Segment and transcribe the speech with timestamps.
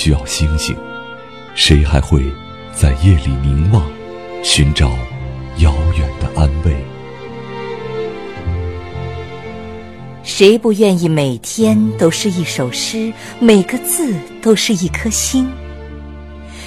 [0.00, 0.76] 需要星星？
[1.56, 2.22] 谁还会
[2.72, 3.84] 在夜里凝望，
[4.44, 4.90] 寻找
[5.58, 6.72] 遥远的安慰？
[10.22, 15.50] 谁不愿意每天都是一首诗，每个字都是一颗星？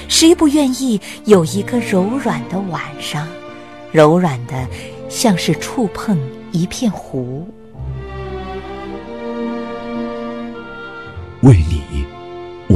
[0.10, 3.26] 谁不愿意有一个柔软的晚上，
[3.94, 4.68] 柔软的
[5.08, 6.20] 像是触碰
[6.52, 7.48] 一片湖？
[11.44, 11.81] 为你，我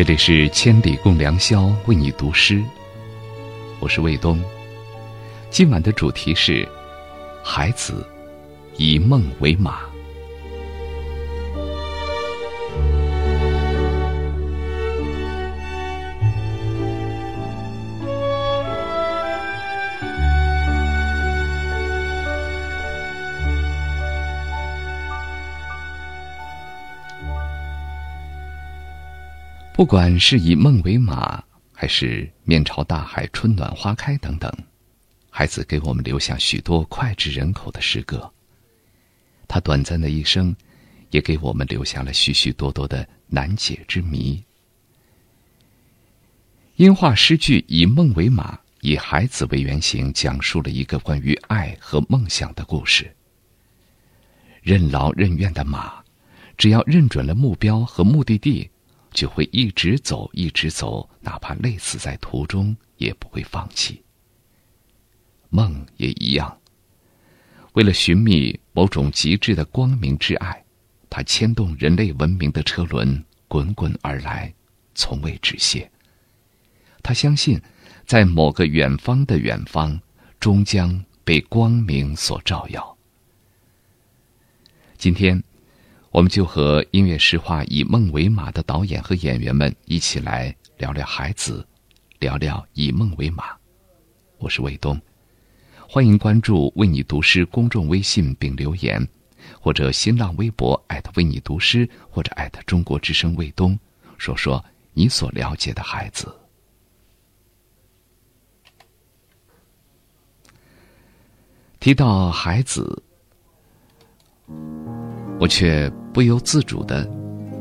[0.00, 2.64] 这里是千里共良宵，为你读诗。
[3.80, 4.42] 我是卫东。
[5.50, 6.66] 今晚的主题是：
[7.44, 8.02] 孩子
[8.78, 9.80] 以梦为马。
[29.80, 31.42] 不管是以梦为马，
[31.72, 34.52] 还是面朝大海、春暖花开等等，
[35.30, 38.30] 孩子给我们留下许多脍炙人口的诗歌。
[39.48, 40.54] 他短暂的一生，
[41.12, 44.44] 也给我们留下了许许多多的难解之谜。
[46.76, 53.10] 音画诗句以梦为马，以孩子为原型，讲述了一个关于爱和梦想的故事。
[54.60, 56.04] 任劳任怨的马，
[56.58, 58.69] 只要认准了目标和目的地。
[59.12, 64.02] 就会一直走，一直走，哪怕累死在途中，也不会放弃。
[65.48, 66.58] 梦也一样，
[67.72, 70.64] 为了寻觅某种极致的光明之爱，
[71.08, 74.54] 它牵动人类文明的车轮滚滚而来，
[74.94, 75.90] 从未止歇。
[77.02, 77.60] 他相信，
[78.06, 80.00] 在某个远方的远方，
[80.38, 82.96] 终将被光明所照耀。
[84.96, 85.42] 今天。
[86.12, 91.64] 我们就和音乐诗画《以梦为马》的导演和演员们一起来聊聊孩子，
[92.18, 93.56] 聊聊以梦为马。
[94.38, 95.00] 我是卫东，
[95.88, 99.06] 欢迎关注“为你读诗”公众微信并留言，
[99.60, 100.84] 或者新浪微博
[101.14, 102.34] 为你读诗，或者
[102.66, 103.78] 中国之声卫东，
[104.18, 106.36] 说说你所了解的孩子。
[111.78, 113.00] 提到孩子。
[115.40, 117.08] 我却不由自主的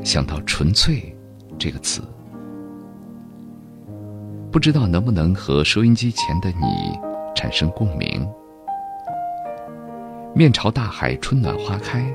[0.03, 1.15] 想到“纯粹”
[1.57, 2.01] 这个词，
[4.51, 6.99] 不知道能不能和收音机前的你
[7.33, 8.27] 产生共鸣。
[10.35, 12.05] 面朝大海，春暖花开，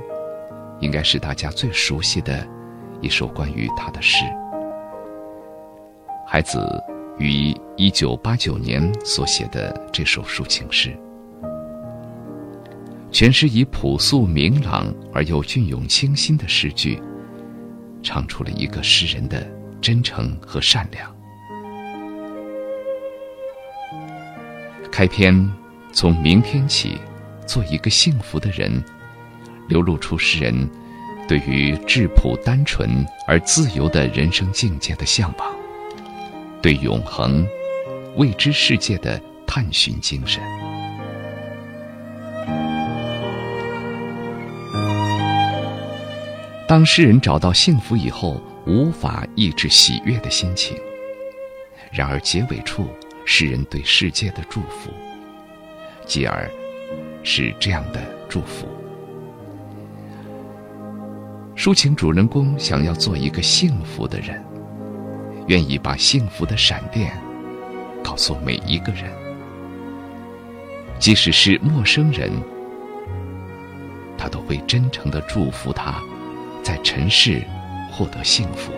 [0.81, 2.46] 应该是大家最熟悉的
[3.00, 4.26] 一首关于他的诗。
[6.26, 6.61] 孩子
[7.19, 10.94] 于一九八九年所写的这首抒情诗。
[13.14, 17.00] 全诗以朴素明朗而又隽永清新的诗句，
[18.02, 19.49] 唱出了一个诗人的
[19.81, 21.14] 真诚和善良。
[24.90, 25.49] 开篇
[25.93, 26.99] 从明天起，
[27.46, 28.82] 做一个幸福的人，
[29.69, 30.69] 流露出诗人
[31.28, 35.55] 对于质朴单纯而自由的人生境界的向往，
[36.61, 37.46] 对永恒、
[38.16, 40.43] 未知世界的探寻精神。
[46.75, 50.76] 当诗人找到幸福以后，无法抑制喜悦的心情。
[51.93, 52.88] 然而结尾处，
[53.25, 54.91] 诗人对世界的祝福，
[56.05, 56.50] 继而
[57.23, 58.67] 是这样的祝福：
[61.55, 64.44] 抒情主人公想要做一个幸福的人，
[65.47, 67.17] 愿意把幸福的闪电
[68.03, 69.05] 告诉每一个人，
[70.99, 72.32] 即使是陌生人，
[74.19, 76.03] 他都会真诚的祝福他。
[76.64, 77.43] 在尘世
[77.93, 78.72] 获得幸福。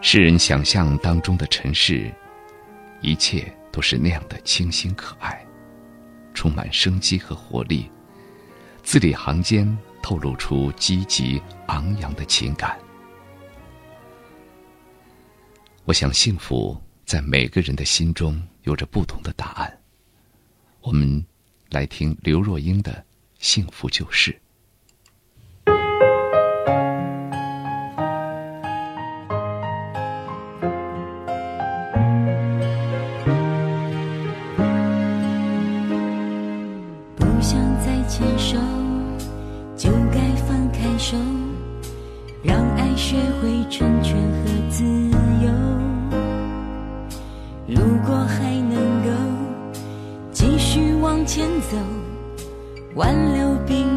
[0.00, 2.12] 世人想象当中的尘世。
[3.00, 5.44] 一切都是那样的清新可爱，
[6.34, 7.90] 充满生机和活力，
[8.82, 12.78] 字里行间透露出积极昂扬的情感。
[15.84, 19.78] 我想，幸福在每个人的心中有着不同的答案。
[20.80, 21.24] 我们
[21.70, 22.92] 来听刘若英的
[23.38, 24.32] 《幸福就是》。
[51.60, 51.76] 走
[52.94, 53.87] 挽留并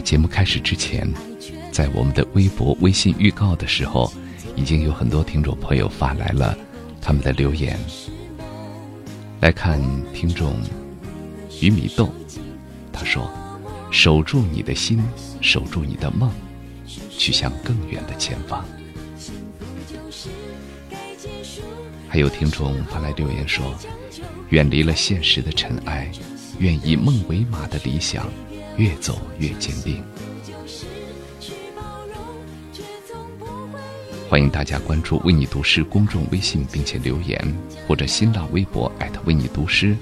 [0.00, 1.08] 节目开始之前，
[1.70, 4.12] 在我们的微博、微信预告的时候，
[4.56, 6.56] 已经有很多听众朋友发来了
[7.00, 7.78] 他们的留言。
[9.40, 9.80] 来看
[10.12, 10.56] 听众
[11.60, 12.12] 鱼米豆，
[12.92, 13.30] 他说
[13.90, 15.02] ：“守住你的心，
[15.40, 16.30] 守住你的梦，
[17.10, 18.64] 去向更远的前方。”
[22.08, 23.74] 还有听众发来留言说
[24.50, 26.10] ：“远离了现实的尘埃，
[26.58, 28.28] 愿以梦为马的理想。”
[28.80, 30.02] 越走越坚定。
[34.26, 37.38] 欢迎大家关注“为你读诗”公众微信，并且留言，
[37.86, 38.90] 或者新浪微博
[39.26, 39.94] 为你读诗，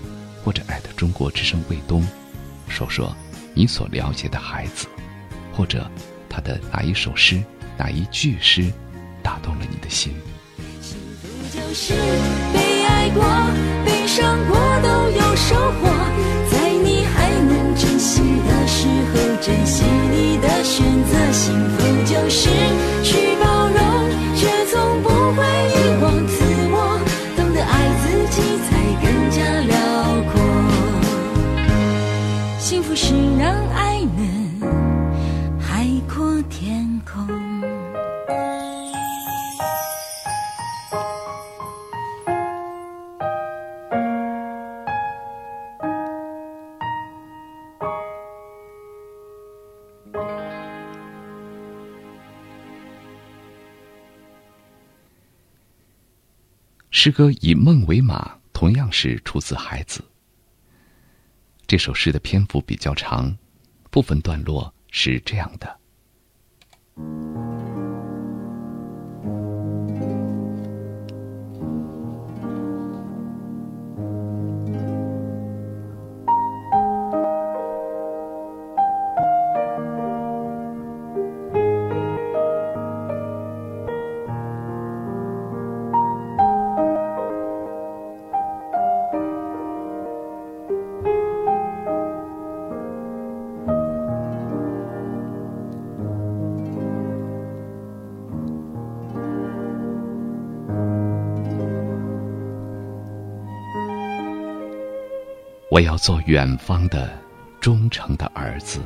[0.44, 0.62] 或者
[0.97, 2.06] 中国之声卫东，
[2.68, 3.12] 说说
[3.52, 4.87] 你所了解的孩子，
[5.52, 5.90] 或者
[6.28, 7.42] 他的哪一首诗、
[7.76, 8.70] 哪一句诗
[9.25, 10.12] 打动了你的心。
[10.80, 11.94] 幸福就是
[12.54, 13.25] 被爱过、
[13.85, 16.08] 被伤过都有收获。
[19.40, 21.18] 珍惜你的选择。
[21.33, 22.49] 幸福就是
[23.02, 23.58] 去包
[57.09, 60.05] 诗歌以梦为马，同样是出自孩子。
[61.67, 63.35] 这首诗的篇幅比较长，
[63.91, 65.79] 部分段落是这样的。
[105.78, 107.08] 我要做远方的
[107.61, 108.80] 忠诚的儿子，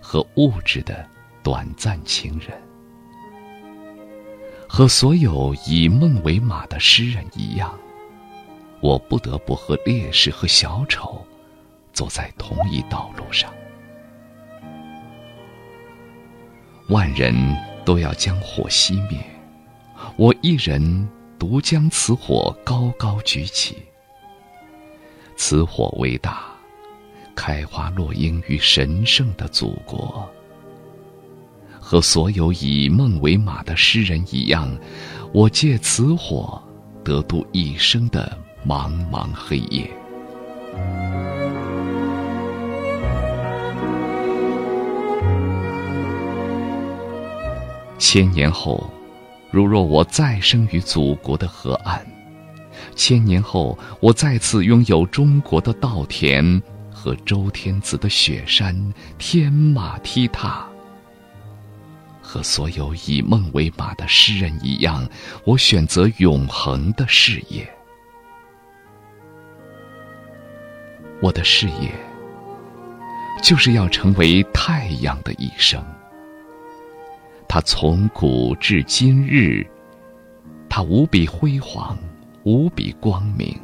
[0.00, 1.06] 和物质的
[1.42, 2.58] 短暂情人，
[4.66, 7.78] 和所有以梦为马的诗人一样，
[8.80, 11.22] 我不得不和烈士和小丑
[11.92, 13.52] 走在同一道路上。
[16.88, 17.34] 万人
[17.84, 19.22] 都要将火熄灭，
[20.16, 21.06] 我一人
[21.38, 23.76] 独将此火高高举起。
[25.40, 26.42] 此火为大，
[27.36, 30.28] 开花落英于神圣的祖国。
[31.78, 34.68] 和所有以梦为马的诗人一样，
[35.32, 36.60] 我借此火
[37.04, 39.88] 得度一生的茫茫黑夜。
[47.96, 48.90] 千年后，
[49.52, 52.04] 如若我再生于祖国的河岸。
[52.94, 58.74] 千年后，我再次拥有中国的稻田和周天子的雪山，
[59.18, 60.66] 天马踢踏。
[62.20, 65.08] 和所有以梦为马的诗人一样，
[65.44, 67.66] 我选择永恒的事业。
[71.20, 71.90] 我的事业，
[73.42, 75.82] 就是要成为太阳的一生。
[77.48, 79.66] 它从古至今日，
[80.68, 81.98] 它无比辉煌。
[82.50, 83.54] 无比光明，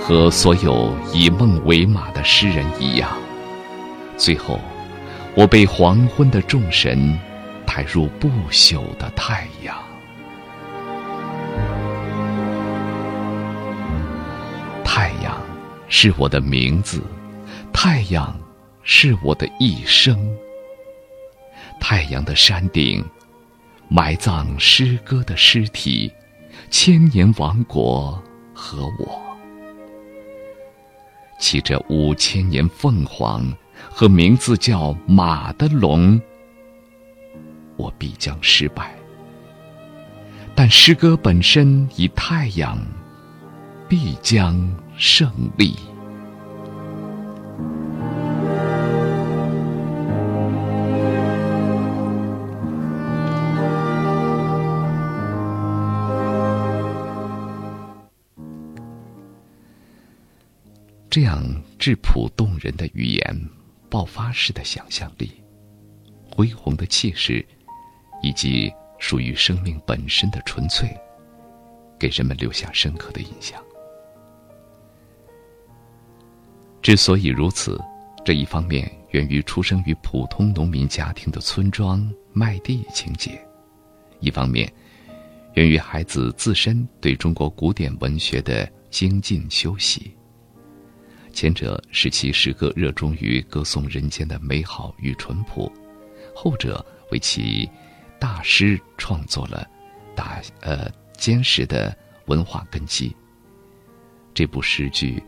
[0.00, 3.10] 和所有以梦为马的诗人一样，
[4.16, 4.58] 最后，
[5.34, 7.14] 我被黄昏的众神
[7.66, 9.76] 抬入不朽的太阳。
[14.82, 15.38] 太阳
[15.88, 17.02] 是我的名字，
[17.70, 18.34] 太阳
[18.82, 20.18] 是我的一生。
[21.82, 23.04] 太阳的山顶，
[23.88, 26.10] 埋葬诗歌的尸体，
[26.70, 28.22] 千年王国
[28.54, 29.20] 和我，
[31.40, 33.44] 骑着五千年凤凰
[33.90, 36.18] 和名字叫马的龙，
[37.76, 38.94] 我必将失败。
[40.54, 42.78] 但诗歌本身以太阳，
[43.88, 44.56] 必将
[44.96, 45.74] 胜利。
[61.12, 61.44] 这样
[61.78, 63.50] 质朴动人的语言，
[63.90, 65.30] 爆发式的想象力，
[66.34, 67.46] 恢宏的气势，
[68.22, 70.88] 以及属于生命本身的纯粹，
[71.98, 73.62] 给人们留下深刻的印象。
[76.80, 77.78] 之所以如此，
[78.24, 83.38] 这一方面源于出生于普通农民家庭的村庄麦地情节，
[84.18, 84.72] 一方面
[85.56, 90.16] 源于孩子自身对中国古典文学的精进修习。
[91.32, 95.72] 前者使其诗歌热衷于歌颂人间的美好与淳朴，
[96.34, 97.68] 后者为其
[98.18, 99.68] 大师创作了
[100.14, 101.96] 打呃坚实的
[102.26, 103.14] 文化根基。
[104.34, 105.22] 这部诗句，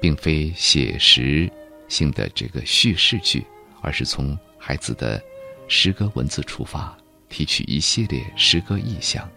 [0.00, 1.50] 并非写实
[1.88, 3.44] 性的这个叙事句，
[3.80, 5.22] 而是从孩子的
[5.68, 6.96] 诗歌文字出发，
[7.28, 9.28] 提取一系列诗歌意象，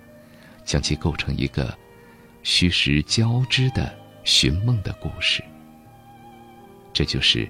[0.66, 1.78] 将其构成一个
[2.44, 5.44] 虚实交织的寻梦的故事。
[6.94, 7.50] 这就是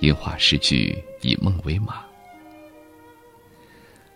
[0.00, 0.96] 音画诗句
[1.28, 1.94] 《以梦为马》。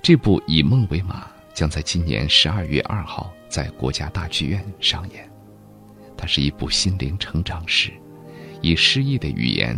[0.03, 1.23] 这部《以梦为马》
[1.55, 5.29] 将在今年十二月二号在国家大剧院上演。
[6.17, 7.93] 它是一部心灵成长史，
[8.61, 9.77] 以诗意的语言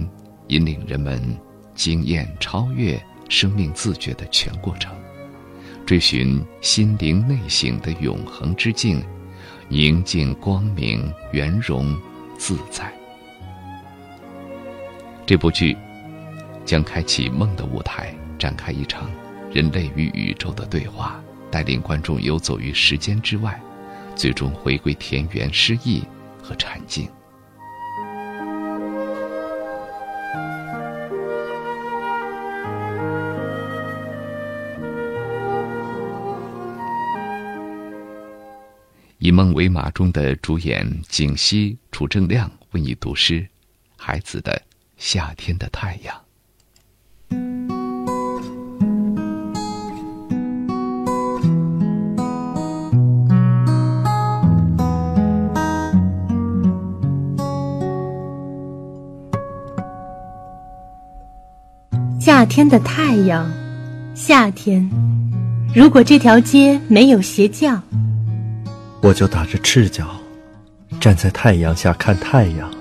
[0.48, 1.20] 引领人们
[1.74, 4.94] 经验超越生命自觉的全过程，
[5.86, 9.04] 追寻心灵内省的永恒之境，
[9.68, 11.94] 宁静、光明、圆融、
[12.38, 12.92] 自在。
[15.30, 15.76] 这部剧
[16.64, 19.08] 将开启梦的舞台，展开一场
[19.52, 21.22] 人类与宇宙的对话，
[21.52, 23.62] 带领观众游走于时间之外，
[24.16, 26.02] 最终回归田园诗意
[26.42, 27.08] 和禅境。
[39.18, 43.40] 以梦为马中的主演景熙、楚正亮为你读诗，
[43.96, 44.60] 《孩子的
[45.00, 46.14] 夏天的太阳》。
[62.20, 63.50] 夏天的太阳，
[64.14, 64.88] 夏天，
[65.74, 67.82] 如果这条街没有鞋匠。
[69.00, 70.06] 我就打着赤脚，
[71.00, 72.79] 站在太阳下看太阳。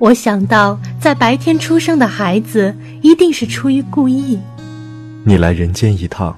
[0.00, 4.38] 我想到，在白天出生的孩子一定是出于故意。
[5.24, 6.34] 你来人间一趟，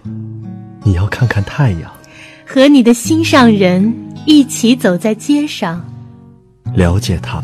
[0.82, 1.88] 你要看看太阳，
[2.44, 3.94] 和你的心上人
[4.26, 5.80] 一起走在街上，
[6.74, 7.40] 了解他，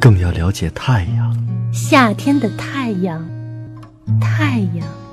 [0.00, 1.36] 更要了解太阳。
[1.70, 3.22] 夏天的太阳，
[4.18, 5.03] 太阳。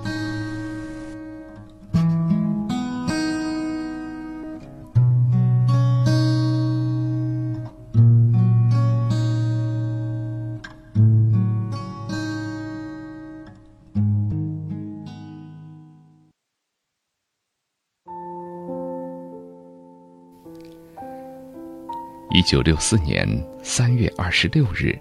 [22.42, 23.28] 一九六四年
[23.62, 25.00] 三月二十六日，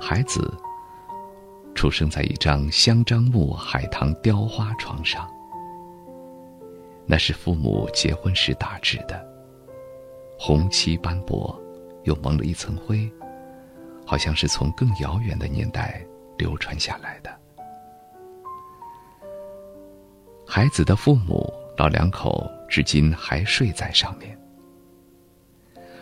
[0.00, 0.56] 孩子
[1.74, 5.28] 出生在一张香樟木海棠雕花床上。
[7.04, 9.20] 那是父母结婚时打制的，
[10.38, 11.60] 红漆斑驳，
[12.04, 13.10] 又蒙了一层灰，
[14.06, 16.00] 好像是从更遥远的年代
[16.36, 17.36] 流传下来的。
[20.46, 24.37] 孩子的父母老两口至今还睡在上面。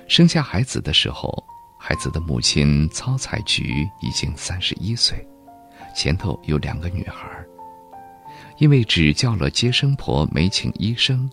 [0.09, 1.45] 生下孩子的时候，
[1.77, 5.27] 孩子的母亲曹彩菊已经三十一岁，
[5.97, 7.29] 前头有两个女孩。
[8.59, 11.29] 因为只叫了接生婆，没请医生，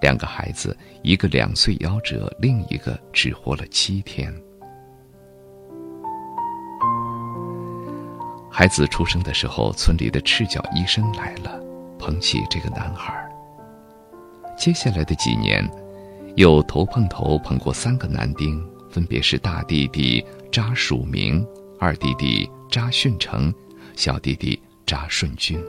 [0.00, 4.34] 两个孩子，一个两岁夭折，另一个只活了七天。
[8.50, 11.60] 孩子出生的时候，村里的赤脚医生来了，
[11.98, 13.14] 捧起这个男孩。
[14.56, 15.62] 接下来的几年。
[16.36, 21.46] 又头碰头捧过三个男丁，分别是大弟弟查曙明、
[21.78, 23.54] 二弟弟查训成、
[23.94, 25.62] 小弟弟查顺军。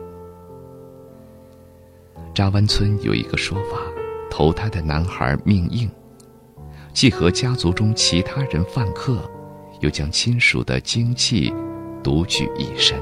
[2.34, 3.78] 扎湾村有一个说法：
[4.32, 5.90] 投胎的男孩命硬，
[6.94, 9.22] 既和家族中其他人犯克，
[9.82, 11.54] 又将亲属的精气
[12.04, 13.00] 独具一身。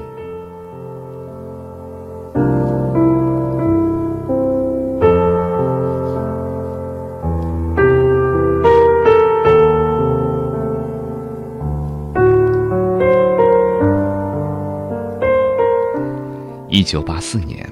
[16.94, 17.68] 一九八四年，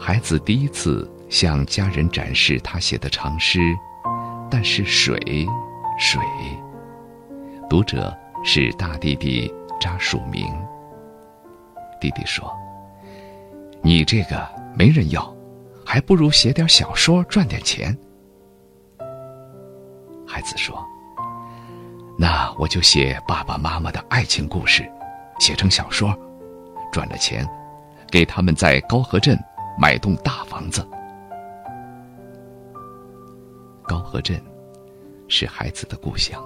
[0.00, 3.60] 孩子第一次向家人展示他写的长诗，
[4.50, 5.16] 但是水，
[5.96, 6.20] 水。
[7.70, 9.48] 读者是大弟弟
[9.80, 10.52] 扎曙明。
[12.00, 12.52] 弟弟说
[13.80, 15.32] ：“你这个没人要，
[15.86, 17.96] 还不如写点小说赚点钱。”
[20.26, 20.84] 孩子说
[22.18, 24.82] ：“那我就写爸爸妈妈的爱情故事，
[25.38, 26.12] 写成小说，
[26.90, 27.48] 赚了钱。”
[28.12, 29.34] 给他们在高河镇
[29.78, 30.86] 买栋大房子。
[33.84, 34.38] 高河镇
[35.28, 36.44] 是孩子的故乡。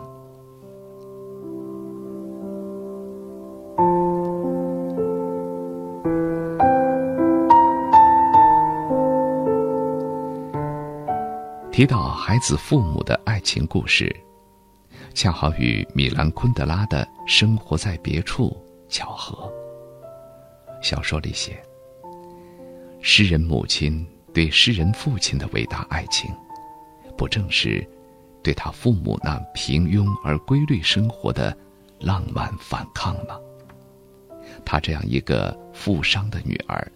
[11.72, 14.14] 提到孩子父母的爱情故事，
[15.14, 18.57] 恰好与米兰昆德拉的《生活在别处》
[18.88, 19.52] 巧合。
[20.82, 21.62] 小说里写，
[23.00, 26.30] 诗人母亲对诗人父亲的伟大爱情，
[27.16, 27.86] 不正是
[28.42, 31.56] 对他父母那平庸而规律生活的
[31.98, 33.38] 浪漫反抗吗？
[34.64, 36.92] 他这样一个富商的女儿，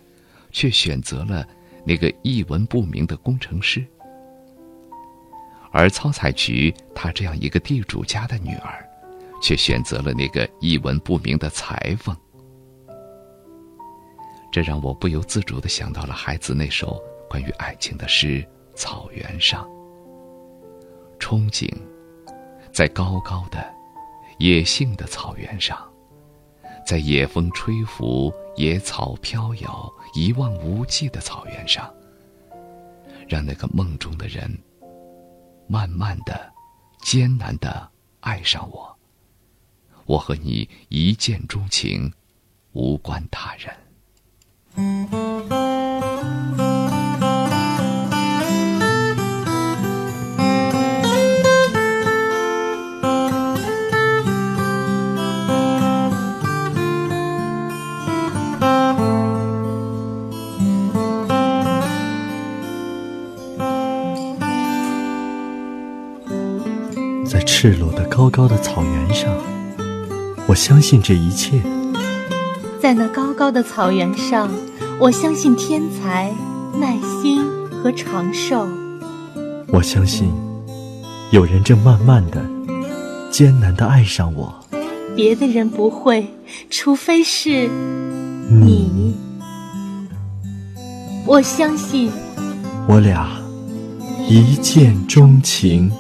[0.53, 1.47] 却选择了
[1.85, 3.83] 那个一文不名的工程师；
[5.73, 8.89] 而曹彩菊，她这样一个地主家的女儿，
[9.43, 12.17] 却选择了那个一文不名的裁缝。
[14.51, 18.43] 这让我不由自主的想到了孩子那首关于爱情的诗
[18.75, 19.65] 《草原上》。
[21.21, 21.71] 憧憬，
[22.73, 23.65] 在高高的、
[24.39, 25.79] 野性的草原上，
[26.85, 31.93] 在野风吹拂、野草飘摇、一望无际的草原上，
[33.29, 34.51] 让那个梦中的人
[35.69, 36.53] 慢慢的、
[37.03, 37.89] 艰难的
[38.21, 38.99] 爱上我。
[40.07, 42.13] 我和你一见钟情，
[42.73, 43.73] 无关他人。
[67.27, 69.33] 在赤裸的高高的草原上，
[70.47, 71.80] 我相信这一切。
[72.81, 74.49] 在那高高的草原上，
[74.99, 76.33] 我相信天才、
[76.81, 78.67] 耐心和长寿。
[79.69, 80.33] 我相信，
[81.31, 82.43] 有人正慢慢的、
[83.31, 84.55] 艰难的爱上我。
[85.15, 86.27] 别的人不会，
[86.71, 87.69] 除非是
[88.49, 88.91] 你。
[88.95, 89.17] 你。
[91.27, 92.11] 我相信，
[92.89, 93.29] 我俩
[94.27, 95.93] 一见钟情。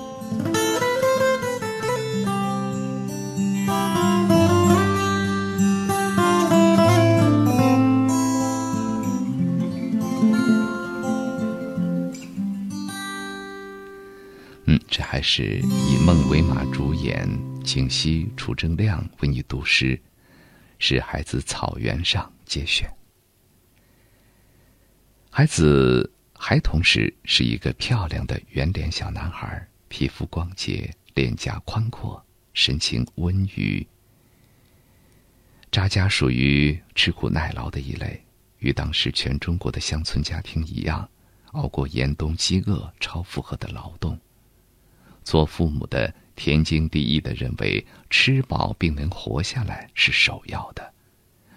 [15.20, 17.28] 是以孟维马主演，
[17.64, 20.00] 清溪、楚正亮为你读诗，
[20.78, 22.88] 是孩子草原上节选。
[25.30, 33.86] 孩子孩童时是一个漂亮的圆脸小男孩，皮肤光洁，脸颊宽阔，神情温愉。
[35.70, 38.24] 扎家属于吃苦耐劳的一类，
[38.58, 41.08] 与当时全中国的乡村家庭一样，
[41.52, 44.18] 熬过严冬饥饿、超负荷的劳动。
[45.22, 50.92] 做父母的天经地义的认为，吃饱并能活下来是首要的。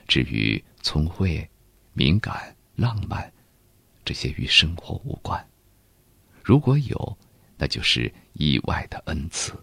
[0.07, 1.49] 至于聪慧、
[1.93, 3.31] 敏感、浪漫，
[4.03, 5.43] 这些与生活无关。
[6.43, 7.17] 如果有，
[7.57, 9.53] 那就是意外的恩赐。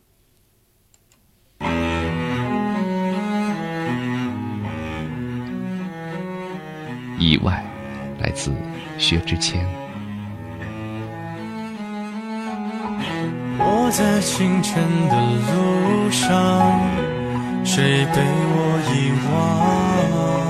[7.19, 7.63] 意外，
[8.19, 8.51] 来自
[8.99, 9.80] 薛之谦。
[13.63, 15.15] 我在清晨的
[15.53, 16.81] 路上，
[17.65, 18.57] 谁被我
[18.93, 20.50] 遗忘？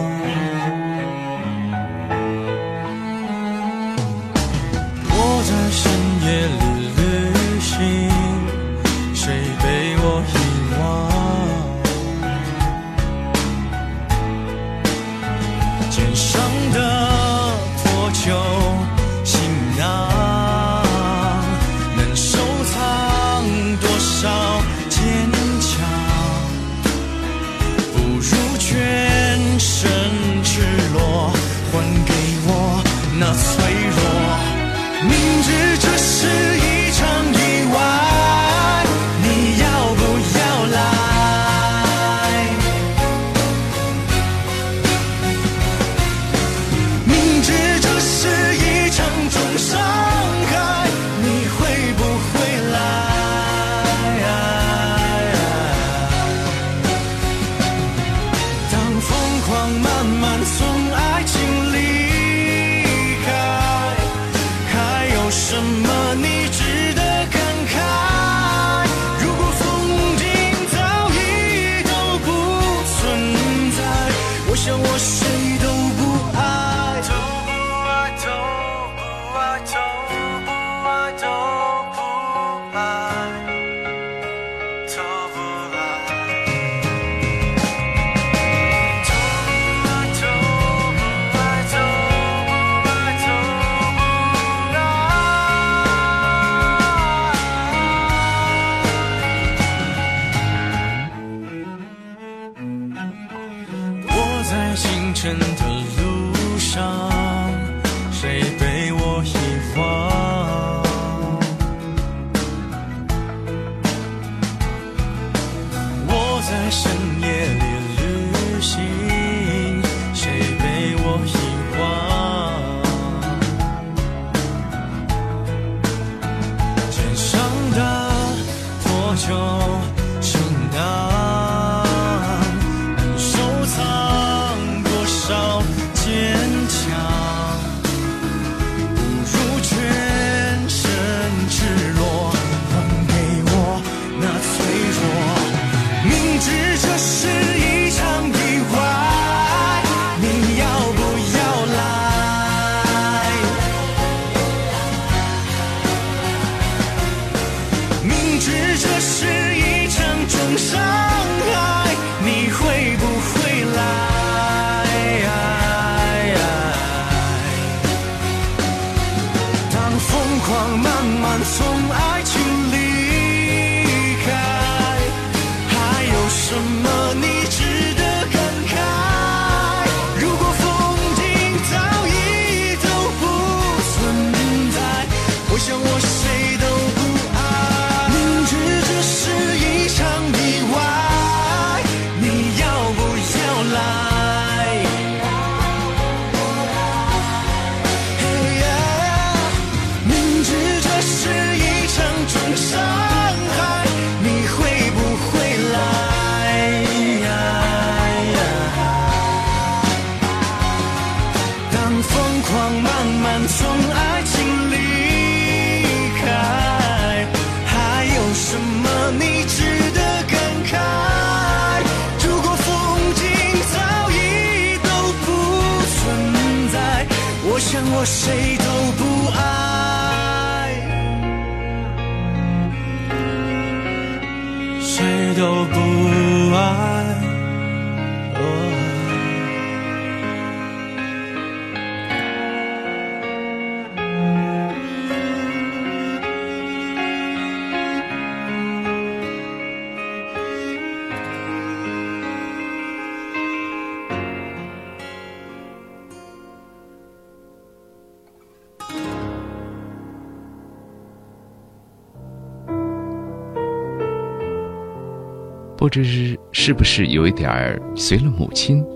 [265.90, 268.86] 这是是不是有一点儿随了母亲，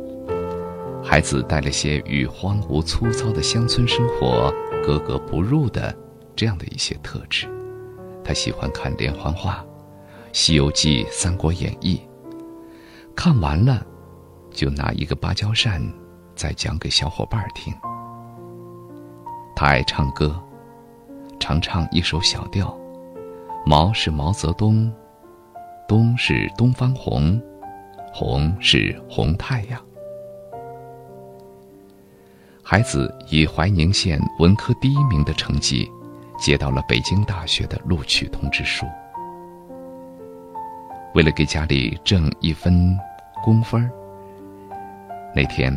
[1.02, 5.92] 孩子带了些与荒芜粗糙的乡村生活格格不入的
[6.36, 7.48] 这样的一些特质。
[8.22, 9.56] 他喜欢看连环画，
[10.32, 12.00] 《西游记》《三国演义》，
[13.16, 13.84] 看完了，
[14.52, 15.82] 就拿一个芭蕉扇，
[16.36, 17.74] 再讲给小伙伴听。
[19.56, 20.40] 他爱唱歌，
[21.40, 22.72] 常唱一首小调，
[23.66, 24.92] 毛是毛泽东。
[25.86, 27.40] 东是东方红，
[28.12, 29.80] 红是红太阳。
[32.62, 35.90] 孩子以怀宁县文科第一名的成绩，
[36.38, 38.86] 接到了北京大学的录取通知书。
[41.14, 42.98] 为了给家里挣一分
[43.42, 43.90] 工分儿，
[45.36, 45.72] 那天，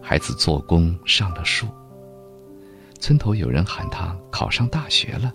[0.00, 1.66] 孩子做工上了树。
[3.00, 5.32] 村头有人喊他考上大学了。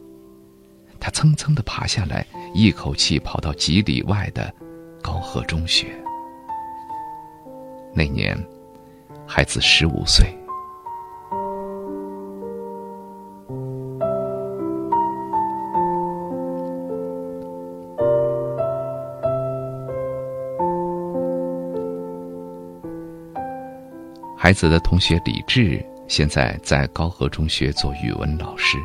[1.00, 2.26] 他蹭蹭的爬下来，
[2.58, 4.50] 一口气跑到几里外的
[5.04, 5.88] 高河中学。
[7.94, 8.34] 那年，
[9.28, 10.26] 孩子十五岁。
[24.38, 28.78] 孩子的同学李志现在在高河中学做语文老师。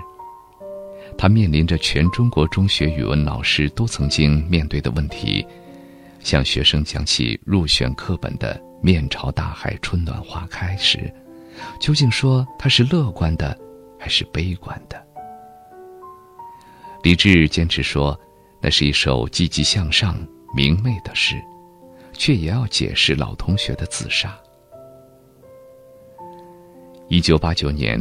[1.20, 5.46] 他面临着全中国中学语文老师都曾经面对的问题，
[6.20, 11.12] 向学生讲起入选课本的“面朝大海，春暖花开”时，
[11.78, 13.54] 究竟说他是乐观的，
[13.98, 14.96] 还是悲观的？
[17.02, 18.18] 李志坚持说，
[18.58, 20.16] 那是一首积极向上、
[20.56, 21.36] 明媚的诗，
[22.14, 24.34] 却也要解释老同学的自杀。
[27.08, 28.00] 一九八九年。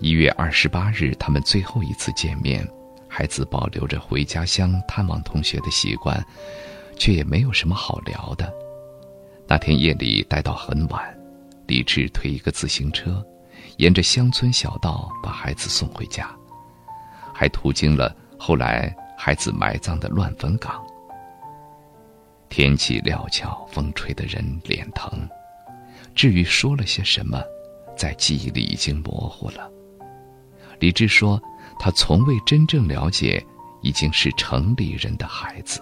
[0.00, 2.66] 一月二十八日，他们最后一次见面，
[3.06, 6.24] 孩子保留着回家乡探望同学的习惯，
[6.96, 8.50] 却也没有什么好聊的。
[9.46, 11.14] 那天夜里待到很晚，
[11.66, 13.22] 李志推一个自行车，
[13.76, 16.34] 沿着乡村小道把孩子送回家，
[17.34, 20.82] 还途经了后来孩子埋葬的乱坟岗。
[22.48, 25.28] 天气料峭，风吹得人脸疼。
[26.14, 27.42] 至于说了些什么，
[27.98, 29.70] 在记忆里已经模糊了。
[30.80, 31.40] 李志说
[31.78, 33.44] ：“他从未真正了解
[33.82, 35.78] 已经是城里人的孩子。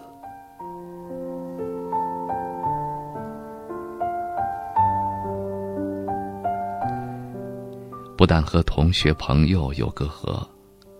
[8.16, 10.44] 不但和同学朋友有隔阂，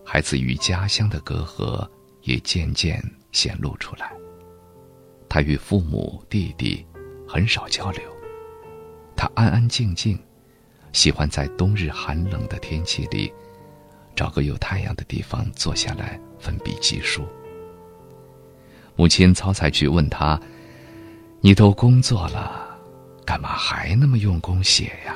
[0.05, 1.85] 孩子与家乡的隔阂
[2.23, 4.13] 也渐渐显露出来。
[5.29, 6.87] 他与父母、弟弟
[7.27, 8.01] 很少交流，
[9.17, 10.17] 他安安静静，
[10.93, 13.33] 喜欢在冬日寒冷的天气里。”
[14.19, 17.25] 找个有太阳的地方坐下来，奋笔疾书。
[18.97, 20.37] 母亲曹采菊问他
[21.41, 22.77] ：“你都工作了，
[23.25, 25.15] 干嘛还那么用功写呀？”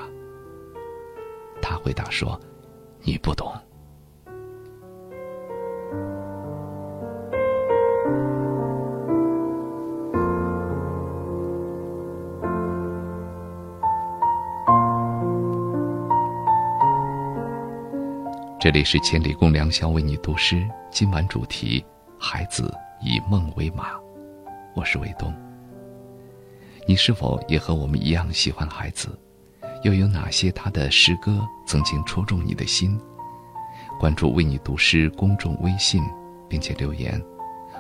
[1.61, 2.41] 他回答说
[3.03, 3.53] ：“你不懂。”
[18.63, 21.85] 这里是千里共良宵为你读诗，今晚主题：
[22.17, 23.87] 孩子以梦为马。
[24.77, 25.35] 我是卫东。
[26.87, 29.19] 你是否也和我们一样喜欢孩子？
[29.83, 32.97] 又有哪些他的诗歌曾经戳中你的心？
[33.99, 36.01] 关注“为你读诗”公众微信，
[36.49, 37.21] 并且留言，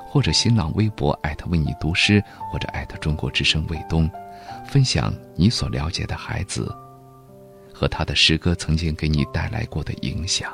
[0.08, 4.10] 或者新浪微博艾特“为你读诗”或者艾特“中国之声卫东”，
[4.66, 6.74] 分享你所了解的孩子
[7.72, 10.52] 和他的诗歌曾经给你带来过的影响。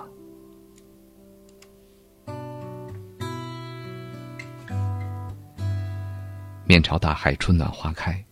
[6.68, 8.22] 面朝大海，春暖花开，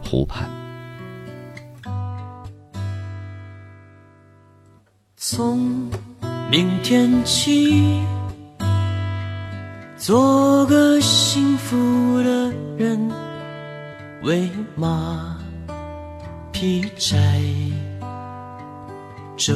[0.00, 0.48] 湖畔。
[5.16, 5.90] 从
[6.48, 8.00] 明天起，
[9.96, 13.10] 做个幸福的人，
[14.22, 15.36] 为马
[16.52, 17.42] 劈柴，
[19.36, 19.54] 周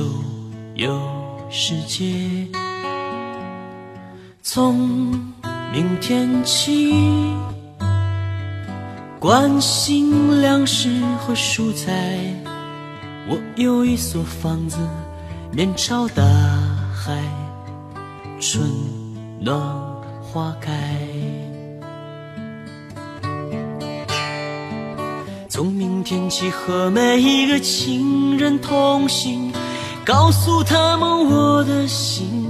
[0.74, 1.00] 游
[1.48, 2.48] 世界。
[4.42, 4.76] 从
[5.72, 6.92] 明天起。
[9.20, 12.35] 关心粮食和蔬菜，
[13.28, 14.78] 我有一所房子，
[15.52, 17.22] 面朝大海，
[18.40, 18.66] 春
[19.38, 19.61] 暖
[20.22, 20.72] 花开。
[25.50, 29.52] 从明天起和每一个亲人同行，
[30.02, 32.49] 告诉他们我的心。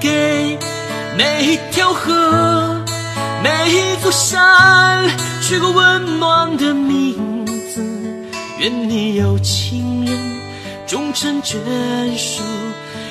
[0.00, 0.58] 给
[1.16, 2.76] 每一条河。
[3.40, 5.08] 每一座山
[5.42, 7.80] 取个温暖的名字，
[8.58, 10.18] 愿你有情人
[10.88, 11.56] 终成眷
[12.16, 12.42] 属，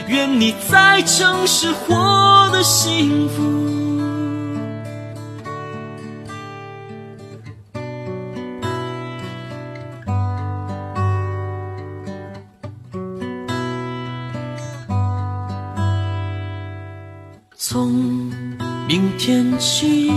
[0.08, 3.87] 愿你在城市活得幸福。
[17.70, 18.32] 从。
[18.88, 20.10] 明天起，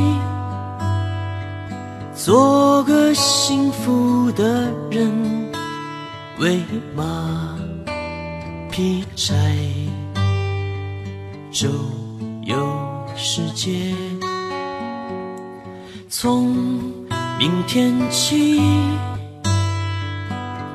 [2.14, 5.10] 做个幸福的人，
[6.38, 6.60] 为
[6.94, 7.58] 马
[8.70, 9.34] 劈柴，
[11.50, 11.68] 周
[12.44, 12.56] 游
[13.16, 13.92] 世界。
[16.08, 16.54] 从
[17.36, 18.62] 明天起，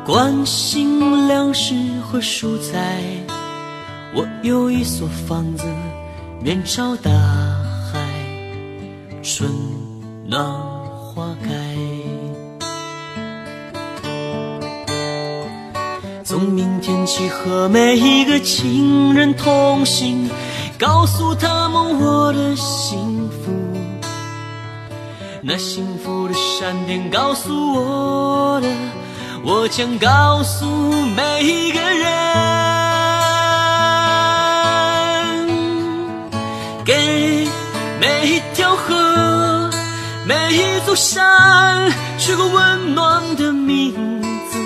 [0.06, 3.02] 关心粮食和蔬菜。
[4.14, 5.64] 我有一所房子，
[6.46, 8.00] 面朝大海。
[9.24, 9.50] 春
[10.28, 11.50] 暖花开，
[16.24, 20.30] 从明天起和每一个亲人同行，
[20.78, 23.52] 告诉他们我的幸福。
[25.42, 28.68] 那幸福的闪电告诉我的，
[29.44, 32.06] 我将告诉每一个人，
[36.86, 37.48] 给
[38.00, 39.72] 每一条河。
[40.28, 44.22] 每一座山取个温暖的名
[44.52, 44.58] 字，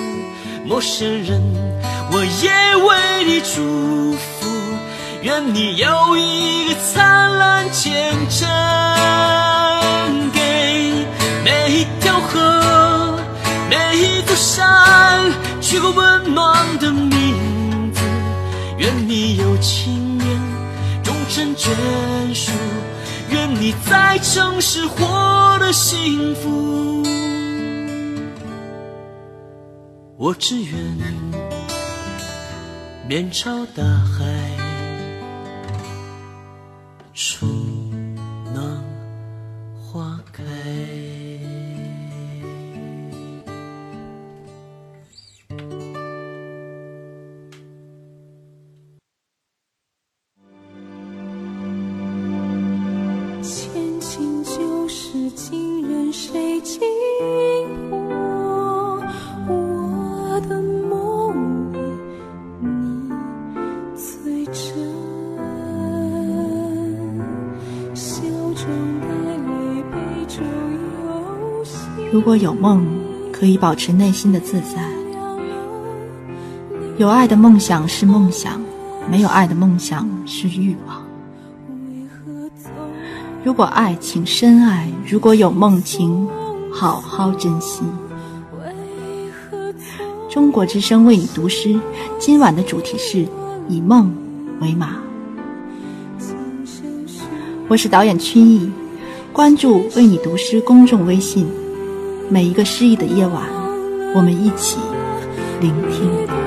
[0.66, 1.42] 陌生人，
[2.12, 4.48] 我也为你祝福，
[5.22, 8.48] 愿你有一个灿烂前程。
[10.34, 10.94] 给
[11.44, 13.20] 每一条河，
[13.70, 18.02] 每一座山取个温暖的名字，
[18.78, 19.99] 愿你有情
[21.40, 22.52] 生眷属。
[23.32, 27.02] 愿你在城市活得幸福，
[30.18, 30.98] 我只愿
[33.08, 34.26] 面朝大海，
[72.30, 72.86] 如果有梦，
[73.34, 74.88] 可以保持内心的自在，
[77.00, 78.62] 有爱的梦想是梦想，
[79.10, 81.04] 没有爱的梦想是欲望。
[83.44, 86.30] 如果爱，请深爱；如果有梦，请
[86.72, 87.82] 好好珍惜。
[90.30, 91.80] 中国之声为你读诗，
[92.20, 93.28] 今晚的主题是
[93.68, 94.16] 以梦
[94.62, 94.98] 为马。
[97.68, 98.70] 我是导演曲艺，
[99.34, 101.48] 关注“为你读诗”公众微信，
[102.32, 103.44] 每一个诗意的夜晚，
[104.14, 104.78] 我们一起
[105.60, 106.10] 聆听。
[106.28, 106.39] 听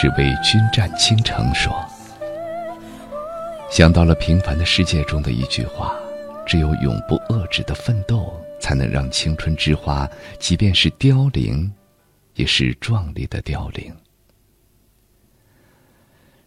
[0.00, 1.86] 只为君战倾城说，
[3.70, 5.94] 想到了平凡的世界中的一句话：
[6.46, 11.70] 只有永不遏制的奋斗，才能让青春之花，即便是凋零，
[12.34, 13.94] 也是壮丽的凋零。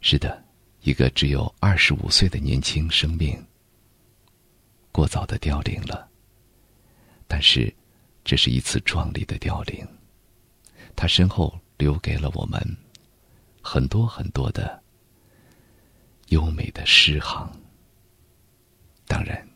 [0.02, 0.44] 是的，
[0.82, 3.40] 一个只有二十五岁的年轻生命，
[4.92, 6.08] 过早的凋零了。
[7.28, 7.72] 但是，
[8.26, 9.88] 这是一次壮丽的凋零。
[10.96, 12.60] 他身后留给了我们
[13.66, 14.84] 很多很多的
[16.28, 17.50] 优美的诗行，
[19.08, 19.48] 当然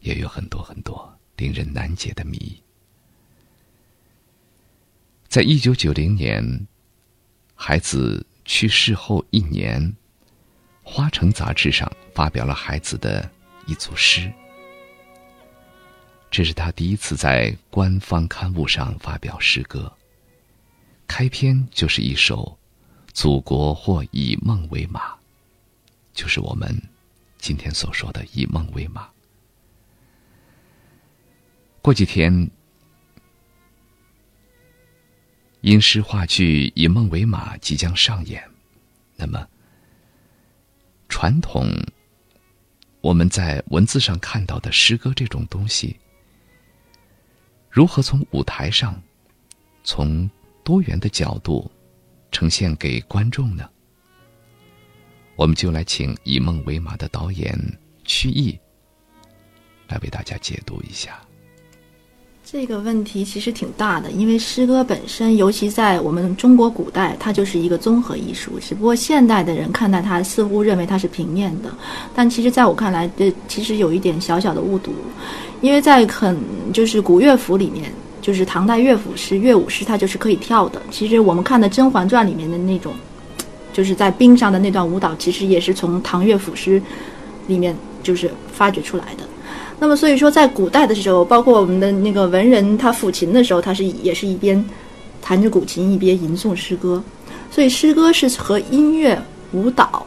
[0.00, 2.62] 也有很多很多令人难解的谜。
[5.28, 6.66] 在一九九零年，
[7.54, 9.80] 孩子去世后一年，
[10.82, 13.28] 《花城》杂志上发表了孩子的
[13.66, 14.30] 一组诗，
[16.30, 19.90] 这是他第一次在官方刊物上发表诗歌。
[21.08, 22.44] 开篇就是一首
[23.12, 25.12] 《祖国或以梦为马》，
[26.14, 26.74] 就是我们
[27.38, 29.08] 今天所说的“以梦为马”。
[31.82, 32.50] 过几天，
[35.60, 38.42] 音诗话剧《以梦为马》即将上演，
[39.16, 39.46] 那么，
[41.08, 41.68] 传统
[43.00, 45.96] 我们在文字上看到的诗歌这种东西，
[47.68, 49.00] 如何从舞台上，
[49.84, 50.30] 从
[50.64, 51.70] 多元的角度
[52.32, 53.64] 呈现给观众呢？
[55.36, 57.56] 我们就来请《以梦为马》的导演
[58.04, 58.58] 曲艺
[59.86, 61.20] 来为大家解读一下。
[62.44, 68.58] 这个问题其实挺大的，因为诗歌本身，尤其在我们中国古代，它就是一个综合艺术。
[68.60, 71.72] 只不过现代的人看待它，似乎认为它是平面的，
[72.14, 74.92] 但其实在我看来，这其实有一点小小的误读，
[75.60, 76.36] 因为在很
[76.72, 77.92] 就是古乐府里面。
[78.22, 80.80] 就是唐代乐府诗、乐舞诗，它就是可以跳的。
[80.90, 82.94] 其实我们看的《甄嬛传》里面的那种，
[83.72, 86.80] 就是在冰上的那段舞蹈，其实也是从唐乐府诗
[87.48, 89.24] 里面就是发掘出来的。
[89.80, 94.64] 那么，所以说在古代的时候，包括我们的那个文人他抚琴的时候，他是也是一边
[95.20, 97.02] 弹着古琴一边吟诵诗歌。
[97.50, 99.20] 所以，诗歌是和音乐、
[99.52, 100.06] 舞蹈。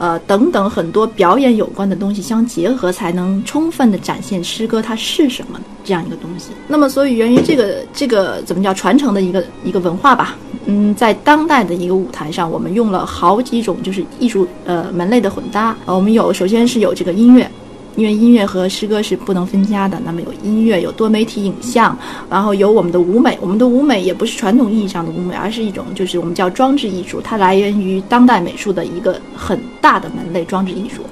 [0.00, 6.52] 呃，等等，很多表演有关的东西相结合，才能充分的展现诗歌它是什么这样一个东西。
[6.66, 10.34] 那么，所以源于这个这个怎么叫传承的一个一个文化吧？
[10.64, 15.76] 嗯，在当代的一个舞台上，我们用了好几种就是艺术呃门类的混搭。
[15.84, 17.50] 我们有首先是有这个音乐。
[17.96, 21.96] 因为音乐和诗歌是不能分家的，那么有音乐，有多媒体影像，
[22.30, 23.36] 然后有我们的舞美。
[23.40, 31.02] 我们的舞美也不是传统意义上的舞美，而是一种就是我们叫装置艺术，它来源于当代美术的一个很大的门类——装置艺术。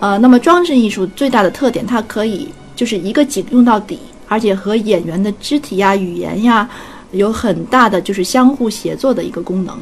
[0.00, 3.98] 呃，那么装置艺术最大的特点，它可以就是一个景用到底，
[4.28, 6.68] 而且和演员的肢体呀、语言呀
[7.12, 9.76] 有很大的就是相互协作的一个功能。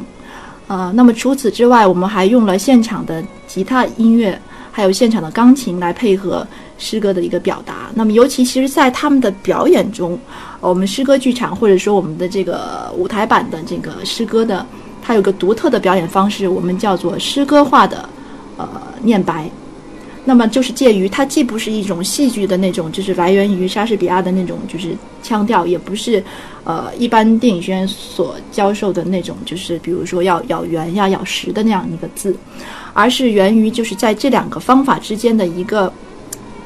[0.68, 4.41] 呃，那么除此之外，我们还用了现场的吉他音乐。
[4.73, 6.45] 还有现场的钢琴来配合
[6.79, 7.91] 诗歌的一个表达。
[7.95, 10.18] 那么，尤其其实，在他们的表演中，
[10.61, 14.66] 我们诗歌剧场或者说我们的这个舞台版的这个诗歌的，
[15.03, 18.09] 它有个独特的表演方式，我们叫做诗歌化的
[18.57, 18.66] 呃
[19.03, 19.49] 念白。
[20.25, 26.23] 那么，就是介于它既不是一种戏剧的那种，就是来源于莎士比亚的那种就是腔调，也不是
[26.64, 32.35] 呃一般电影学院所教授的那种，就是比如说要咬圆呀、咬实的那样一个字。
[32.93, 35.93] 而是源于就是在这两个方法之间的一个，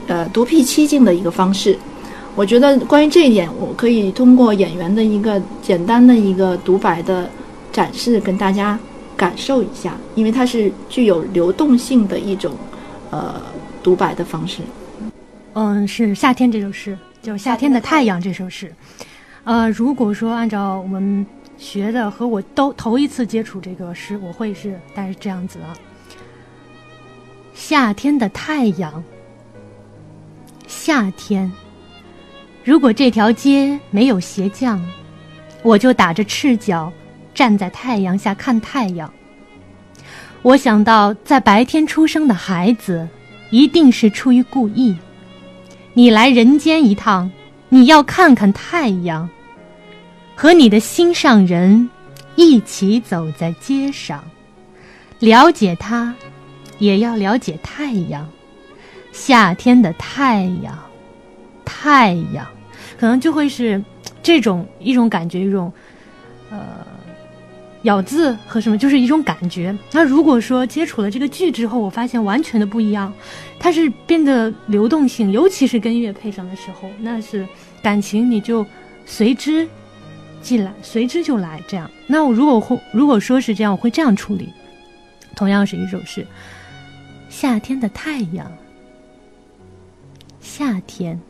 [0.07, 1.79] 呃，独辟蹊径的一个方式。
[2.35, 7.31] 我觉得关于这一点，我可以通过演员的一个简单的一个独白的
[7.73, 8.79] 展示，跟大家
[9.17, 12.53] 感受一下，因为它是具有流动性的一种
[13.11, 13.41] 呃
[13.83, 14.61] 独白的方式。
[15.55, 18.71] 嗯，是夏天这首诗，就《夏天的太阳》这首诗。
[19.45, 21.25] 呃，如果说按照我们
[21.57, 25.73] 学的和我都头一次接触这个诗，我会是大概是这样子啊。
[27.69, 29.03] 夏天的太阳，
[30.69, 31.51] 夏天，
[32.63, 34.81] 如果这条街没有鞋匠，
[35.65, 36.93] 我就打着赤脚
[37.35, 39.13] 站在太阳下看太阳。
[40.43, 43.09] 我想到，在白天出生的孩子，
[43.51, 44.97] 一定是出于故意。
[45.93, 47.29] 你来人间一趟，
[47.69, 49.29] 你要看看太阳，
[50.37, 51.91] 和你的心上人
[52.37, 54.23] 一起走在街上，
[55.19, 56.15] 了解他，
[56.79, 58.29] 也要了解太阳。
[59.13, 60.79] 夏天的太阳，
[61.65, 62.47] 太阳，
[62.99, 63.83] 可能就会是
[64.23, 65.73] 这种一种感觉，一种
[66.51, 66.59] 呃
[67.83, 69.75] 咬字和什么，就是一种感觉。
[69.91, 73.11] 那如果说接触了这个剧之后，我发现完全的不一样，
[73.59, 77.49] 它是变得流动性，尤其是跟音乐配上的时候，那是
[77.83, 78.67] 感情你就
[79.07, 79.67] 随之
[80.43, 81.59] 进来，随之就来。
[81.67, 84.53] 这样，那我如果会如果说是这样，我会这样处理。
[85.35, 86.21] 同样是一首诗，
[87.39, 88.47] 《夏天的太阳》。
[90.41, 91.21] 夏天，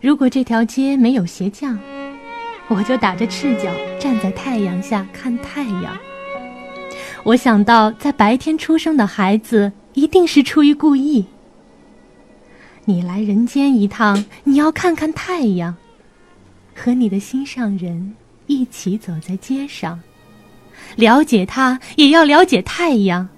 [0.00, 1.76] 如果这条街没有鞋匠，
[2.68, 5.98] 我就打着赤脚站在太阳下看太阳。
[7.24, 11.26] 我想到，在白天出生的孩子一定是出于故意。
[12.84, 15.74] 你来人间一趟，你要看看太阳，
[16.72, 18.14] 和你的心上人
[18.46, 20.00] 一起走在街上，
[20.94, 23.28] 了解他，也要了解太阳。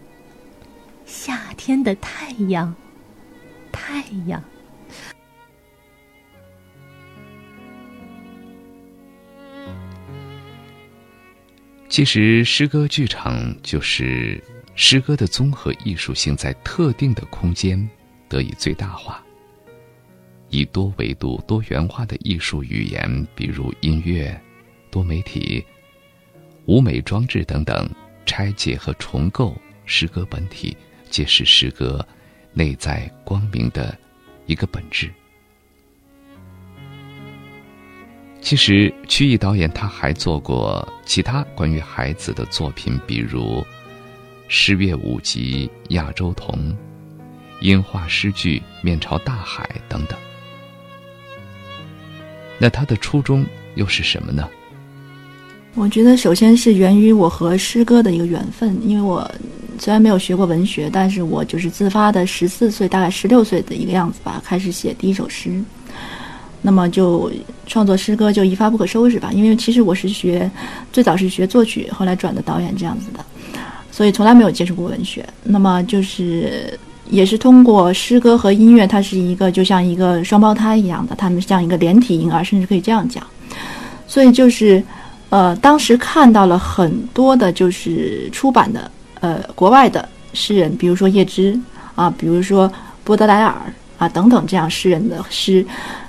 [1.06, 2.74] 夏天的太阳，
[3.70, 4.42] 太阳。
[11.88, 14.42] 其实，诗歌剧场就是
[14.74, 17.88] 诗歌的综合艺术性在特定的空间
[18.28, 19.24] 得以最大化，
[20.50, 24.38] 以多维度、多元化的艺术语言，比如音乐、
[24.90, 25.64] 多媒体、
[26.66, 27.88] 舞美装置等等，
[28.26, 30.76] 拆解和重构诗歌本体，
[31.10, 32.06] 揭示诗歌
[32.52, 33.96] 内在光明的
[34.46, 35.10] 一个本质。
[38.40, 43.60] 其实，曲艺导演他还做过其他关于孩子的作品，比如
[44.46, 46.56] 《诗乐舞集》《亚洲童》
[47.60, 50.16] 《音画诗句》《面朝大海》等等。
[52.58, 53.44] 那他的初衷
[53.74, 54.48] 又是什么呢？
[55.74, 59.28] 我觉得，首先是源于我和诗歌的一个缘分，因为我
[59.78, 65.62] 虽然没有学过文学，但是我就是自发的十四岁，大概十六岁的一个样子吧，开始写第一首诗。
[66.62, 67.30] 那么就
[67.66, 70.50] 创作诗歌就一发不可收拾吧，因为其实我是学
[70.92, 73.24] 最早是学作曲，后来转的导演这样子的，
[73.92, 75.24] 所以从来没有接触过文学。
[75.44, 76.76] 那么就是
[77.08, 83.24] 也是通过诗歌和音乐，它是一个就像一个双胞胎一样的，他们像一个连体婴儿，甚至可以这样讲。
[84.08, 84.82] 所以就是
[85.28, 88.90] 呃，当时看到了很多的就是出版的
[89.26, 91.58] 呃国外的诗人，比如说叶芝
[91.94, 92.70] 啊，比如说
[93.02, 93.54] 波德莱尔
[93.98, 95.66] 啊等等这样诗人的诗。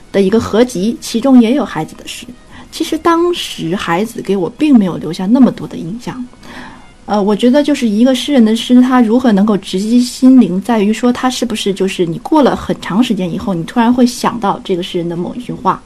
[0.09, 2.25] 的一个合集，其中也有孩子的诗。
[2.71, 6.25] 其实当时孩子给我并没有留下那么多的印象。
[7.05, 15.79] 呃，我觉得就是一个诗人的诗，他如何能够直击心灵，在于说他是不是就是你过了很长时间以后，你突然会想到这个诗人的某一句话。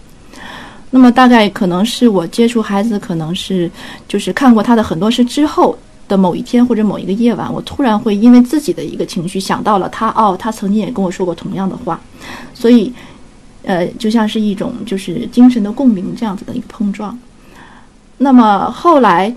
[0.91, 3.69] 那么大概可能是我接触孩子，可能是
[4.07, 5.75] 就是看过他的很多诗之后
[6.11, 11.99] 的某一天或者某一个夜晚，我突然会因为自己的一个情绪想到了他，哦，他曾经也跟我说过同样的话，
[12.53, 12.91] 所以。
[13.63, 17.15] 呃，就像是一种就是精神的共鸣这样子的一个碰撞。
[18.17, 19.31] 那么后来，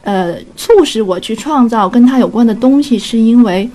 [0.00, 3.68] 呃，促使我去创造跟他有关的东西，是因为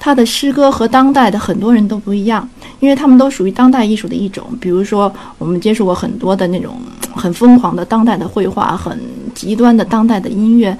[0.00, 2.48] 他的诗歌和当代的很多人都不一样，
[2.80, 4.46] 因为他们都属于当代艺术的一种。
[4.58, 6.74] 比如说，我们接触过很多的那种
[7.14, 8.98] 很疯狂的当代的绘画，很
[9.34, 10.74] 极端的当代的音乐，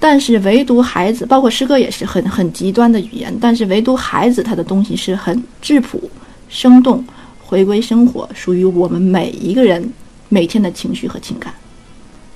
[0.00, 6.10] 但是唯独孩子，包括诗歌也是很很极端的语言，但是唯独孩子他的东西是很质朴、
[6.48, 7.04] 生动。
[7.50, 9.90] 回归生活，属于我们每一个人
[10.28, 11.50] 每天的情绪和情感，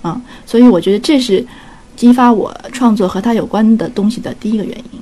[0.01, 1.47] 啊，所以我觉得这是
[1.95, 4.99] 激发我创作和他有关的东西的第一个原因。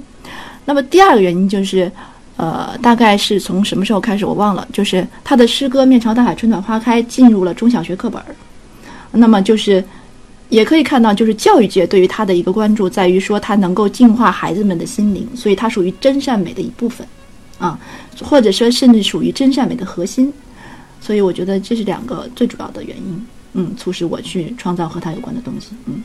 [0.64, 1.88] 那么第二个原因就是，
[2.36, 8.20] 呃，大概是从什么时候开始我忘了，就是他的诗歌《面朝大海，春暖花开》进入了中小学课本。
[9.12, 9.84] 那么就是
[10.50, 17.06] 也可以看到，就是教育界对于他的一个关注，在于说他能够净化孩子们的心灵，所以它属于真善美的一部分。
[17.58, 17.78] 啊，
[18.22, 20.32] 或者说甚至属于真善美的核心，
[20.98, 26.02] 所以我觉得这是两个最主要的原因，嗯，促使我去创造和他有关的东西，嗯。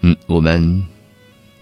[0.00, 0.84] 嗯，我们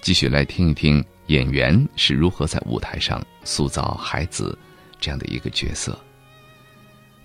[0.01, 4.59] 继续来听一听演员是如何在舞台上塑造孩子
[4.99, 5.97] 这样的一个角色。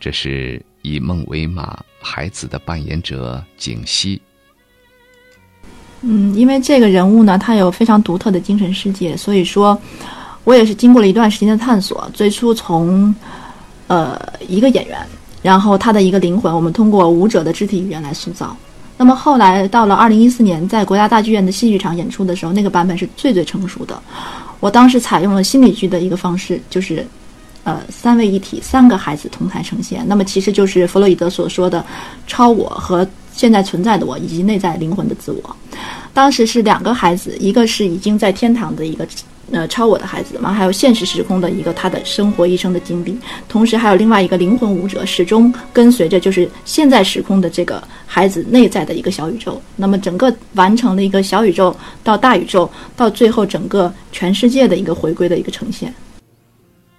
[0.02, 4.22] 这是以梦为马孩子的扮演者景熙。
[6.02, 9.80] 嗯，因为这个人物呢，他有非常独特的精神世界，所以说。
[10.44, 13.14] 我也是经过了一段时间的探索，最初从
[13.88, 14.18] 呃
[14.48, 14.98] 一个演员，
[15.42, 18.56] 然后他的一个灵魂，我们通过舞者的肢体语言来塑造。
[18.96, 24.02] 那么后来到了二零一四年，在国家大剧院的戏剧场演出的时候，那个版本是最最成熟的。
[24.62, 27.06] 我当时采用了心理剧的一个方式，就是，
[27.68, 30.02] 呃，三位一体，三个孩子同台呈现。
[30.08, 31.86] 那么其实就是弗洛伊德所说的
[32.26, 35.56] 超我和现在存在的我以及内在灵魂的自我。
[36.14, 39.06] 当时是两个孩子，一个是已经在天堂的一个
[39.52, 43.18] 呃超我的孩子嘛，还有现实时空的一个他的生活一生的经历，
[43.50, 49.62] 同时还有另外一个灵魂舞者，始终跟随着就是现在时空的这个孩子内在的一个小宇宙。
[49.76, 55.94] 那么整个完成了一个小宇宙到大宇宙，到最后整个全世界的一个回归的一个呈现。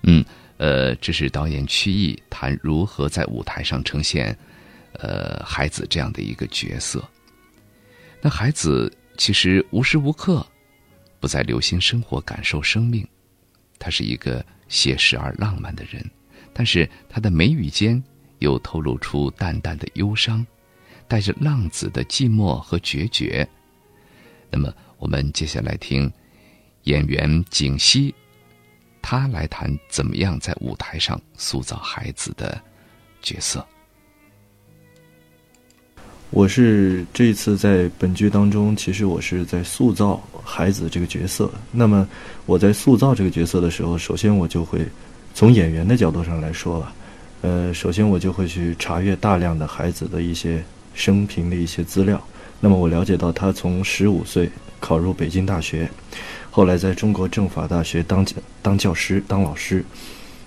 [0.04, 0.24] 嗯，
[0.59, 4.36] 呃，这是导演曲艺谈如何在舞台上呈现，
[4.94, 7.02] 呃，孩子这样的一个角色。
[8.20, 10.44] 那孩子其实无时无刻
[11.20, 13.06] 不在留心生活、感受生命。
[13.78, 16.04] 他是一个写实而浪漫的人，
[16.52, 18.02] 但是他的眉宇间
[18.40, 20.44] 又透露出淡淡的忧伤，
[21.06, 23.48] 带着浪子的寂寞和决绝。
[24.50, 26.12] 那么，我们接下来听
[26.82, 28.12] 演员景熙，
[29.03, 32.61] 他来谈怎么样在舞台上塑造孩子的
[33.22, 33.64] 角色。
[36.30, 41.51] 我是这一次在本剧当中，其实我是在塑造孩子这个角色。
[41.72, 42.07] 那么
[42.44, 44.86] 我在塑造这个角色的时候，首先我就会
[45.34, 46.92] 从演员的角度上来说吧，
[47.40, 52.22] 呃，首先我就会去查阅大量的孩子的一些生平的一些资料。
[52.61, 55.90] 那么我了解到他从十五岁考入北京大学，
[56.59, 59.84] 后来在中国政法大学当教当教师当老师，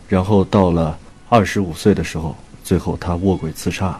[0.10, 1.00] 然后到了
[1.30, 2.36] 二十五岁的时候，
[2.66, 3.98] 最后他卧轨自杀。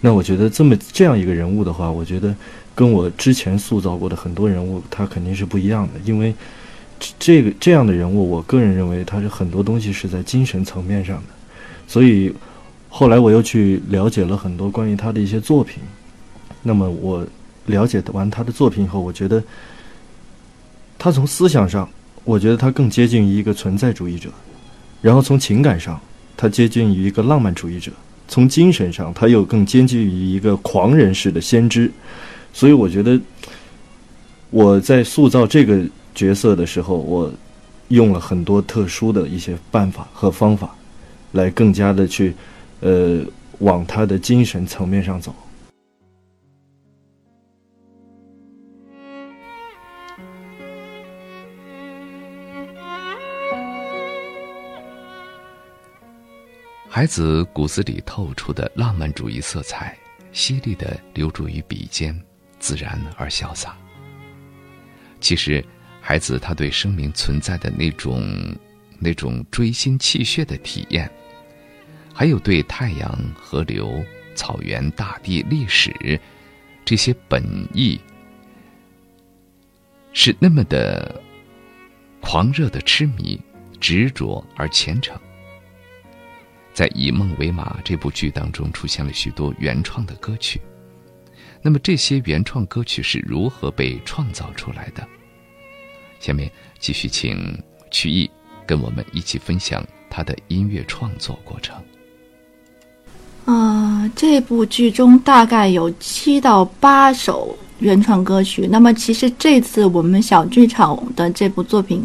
[0.00, 2.34] 那我觉得这么这样一个人物的话，我觉得
[2.74, 6.00] 跟我之前塑造过的很多人物，他肯定是不一样的。
[6.02, 6.34] 因为
[7.18, 11.24] 这个这样的人物，我个人认为他是很多东西是在精神层面上的。
[11.86, 12.34] 所以
[12.88, 15.82] 后来我又去了解了很多关于他的一些作品。
[16.62, 17.22] 那么我
[17.66, 19.44] 了解完他的作品以后，我觉得
[21.00, 21.88] 他从思想上，
[22.24, 24.28] 我觉得他更接近于一个存在主义者；
[25.00, 25.98] 然后从情感上，
[26.36, 27.90] 他接近于一个浪漫主义者。
[28.28, 31.90] 从精神上，他又更接近于一个狂人式的先知，
[32.52, 33.18] 所以我觉得
[34.50, 35.82] 我在塑造这个
[36.14, 37.32] 角色的时候，我
[37.88, 40.70] 用了很多特殊的一些办法和方法，
[41.32, 42.34] 来更加的去
[42.80, 43.20] 呃
[43.60, 45.34] 往他的精神层面上走。
[56.92, 59.96] 孩子骨子里透出的浪漫主义色彩，
[60.32, 62.20] 犀利地流注于笔尖，
[62.58, 63.78] 自然而潇洒。
[65.20, 65.64] 其实，
[66.00, 68.20] 孩子他对生命存在的那种、
[68.98, 71.08] 那种锥心泣血的体验，
[72.12, 76.20] 还有对太阳、河流、草原、大地、历史
[76.84, 77.40] 这些本
[77.72, 78.00] 意，
[80.12, 81.22] 是那么的
[82.20, 83.40] 狂热的痴迷、
[83.78, 85.16] 执着而虔诚。
[86.80, 90.58] 在《以梦为马》这部剧当中，出现了许多原创的歌曲。
[91.60, 95.06] 那么，这些原创歌曲是如何被创造出来的？
[96.20, 98.30] 下面继续请曲艺
[98.66, 101.76] 跟我们一起分享他的音乐创作过程。
[103.44, 108.66] 啊，这部剧中大概有七到八首原创歌曲。
[108.66, 112.02] 那么，其实这次我们小剧场的这部作品。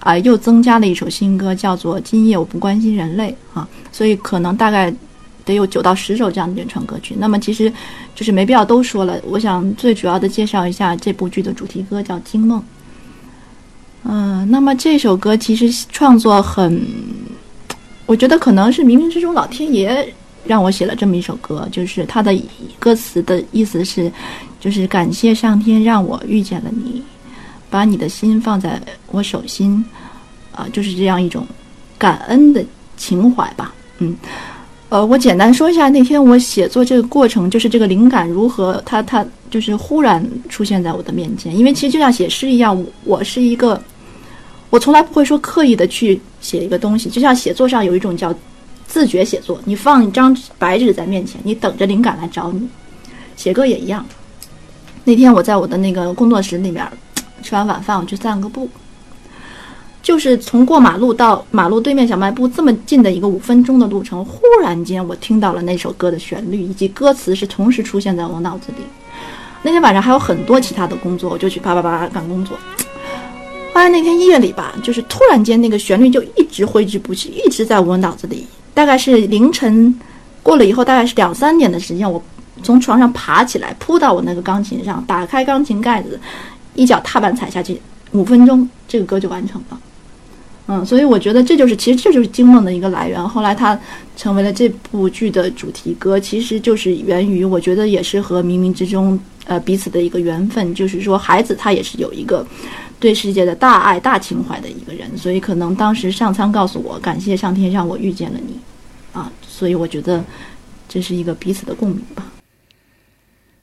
[0.00, 4.92] 啊，又增加了一首新歌，叫做《今夜我不关心人类》啊，所以可能大概
[5.44, 7.14] 得有九到十首这样的原创歌曲。
[7.18, 7.72] 那么其实
[8.14, 12.58] 就是没必要都说了，我想最主要的介绍一下这部剧的主题歌，叫《惊梦》。
[14.04, 16.82] 嗯，那么这首歌其实创作很，
[18.06, 20.10] 我觉得可能是冥冥之中老天爷
[20.46, 22.34] 让我写了这么一首歌，就是它的
[22.78, 24.10] 歌词的意思是，
[24.58, 27.02] 就是感谢上天让我遇见了你。
[27.70, 29.82] 把你的心放在我手心，
[30.52, 31.46] 啊，就是这样一种
[31.96, 32.64] 感恩的
[32.96, 33.72] 情怀吧。
[33.98, 34.16] 嗯，
[34.88, 41.56] 呃，我简单说一下那天我写作这个过程，就是这个灵感如何，它它就是忽然出现在我的面前。
[41.56, 43.80] 因为其实就像写诗一样，我是一个，
[44.70, 48.34] 我从来不会说刻意的去写一个东西，就像写作上有一种叫
[48.88, 52.68] 自觉写作，你放一张白纸在面前，你等着灵感来找你。
[53.36, 54.04] 写歌也一样。
[55.04, 56.84] 那天我在我的那个工作室里面。
[57.42, 58.68] 吃完晚饭，我去散个步。
[60.02, 68.84] 就是从过马路到马路对面小卖部这么近的一个五分钟的路程，忽然间我听到了那首歌的旋律以及歌词是同时出现在我脑子里。
[69.62, 72.56] 那天晚上还有很多其他的工作，我就去叭叭叭干工作。
[73.74, 78.46] 后来那天夜里吧，就是突然间那个旋律就一直挥之不去，一直在我脑子里。
[78.72, 79.94] 大概是凌晨
[80.42, 82.20] 过了以后，大概是两三点的时间，我
[82.62, 86.18] 从床上爬起来，扑到我那个钢琴上，打开钢琴盖子，
[86.80, 87.78] 一脚踏板踩下去，
[88.12, 89.78] 五分钟这个歌就完成了。
[90.66, 93.28] 嗯，所以我觉得这就是，其实这就是惊梦的一个来源。
[93.28, 93.78] 后来它
[94.16, 100.74] 成为了这部剧的主题歌，其实就是源于，我觉得也是和冥冥之中呃彼此的一个缘分。
[100.74, 102.46] 就是说，孩子他也是有一个
[102.98, 108.58] 对世界的大爱、大情怀的一个人，所以可能当时上苍告诉我，感谢上天让我遇见了你，
[109.12, 110.24] 啊，所以我觉得
[110.88, 112.24] 这是一个彼此的共鸣吧。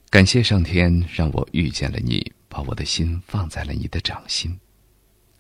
[0.09, 4.59] 感谢上天让我遇见了你，把我的心放在了你的掌心，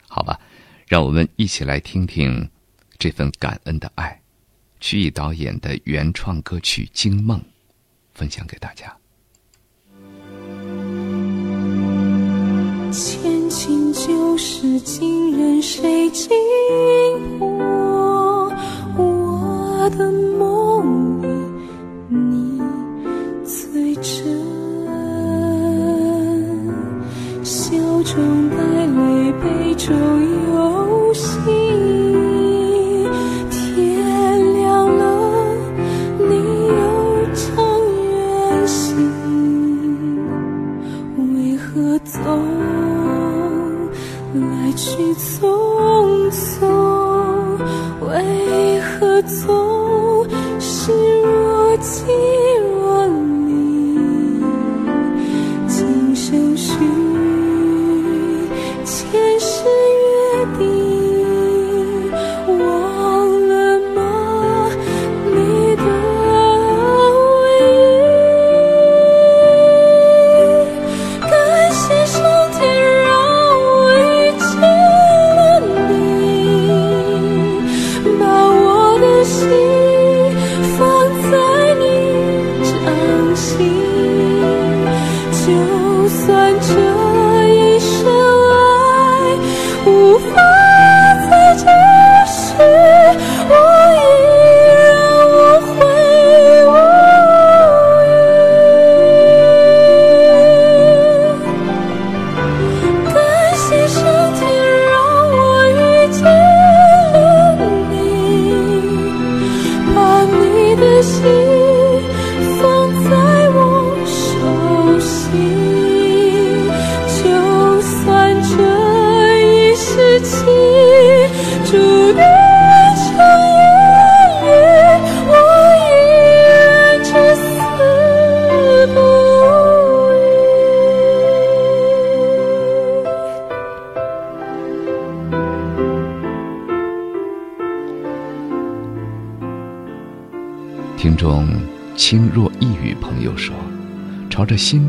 [0.07, 0.39] 好吧。
[0.87, 2.49] 让我们一起来听听
[2.97, 4.21] 这份感恩的爱，
[4.79, 7.37] 曲艺导演的原创歌曲《惊梦》，
[8.13, 8.95] 分享给大家。
[12.89, 16.29] 千金旧事今人谁惊
[17.37, 18.49] 破？
[18.95, 20.56] 我的梦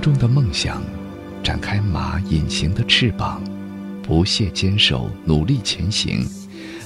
[0.00, 0.82] 中的梦想，
[1.42, 3.42] 展开马隐形的翅膀，
[4.02, 6.26] 不懈坚守，努力前行，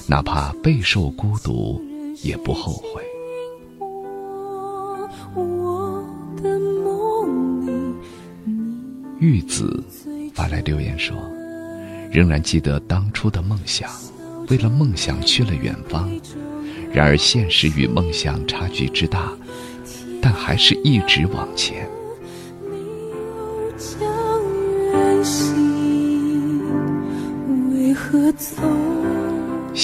[0.07, 1.81] 哪怕备受孤独，
[2.21, 3.01] 也不后悔。”，
[9.19, 9.83] 玉子
[10.33, 11.15] 发来留言说
[12.11, 13.89] ：“仍然记得当初的梦想，
[14.49, 16.09] 为了梦想去了远方。
[16.91, 19.31] 然而现实与梦想差距之大，
[20.21, 21.89] 但还是一直往前。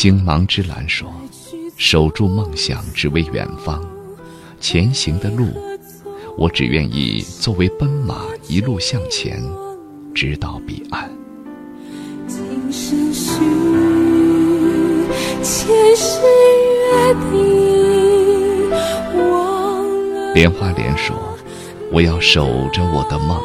[0.02, 1.12] 星芒之蓝说
[1.76, 3.84] ：“守住梦想，只为远方。
[4.58, 5.50] 前行的路，
[6.38, 9.44] 我只愿意作为奔马，一路向前，
[10.16, 11.12] 直到彼岸。”
[12.26, 13.42] 今生许
[15.44, 16.22] 前世
[16.80, 19.84] 约定，忘
[20.14, 21.14] 了莲花莲说
[21.92, 23.38] ：“我要守着我的梦，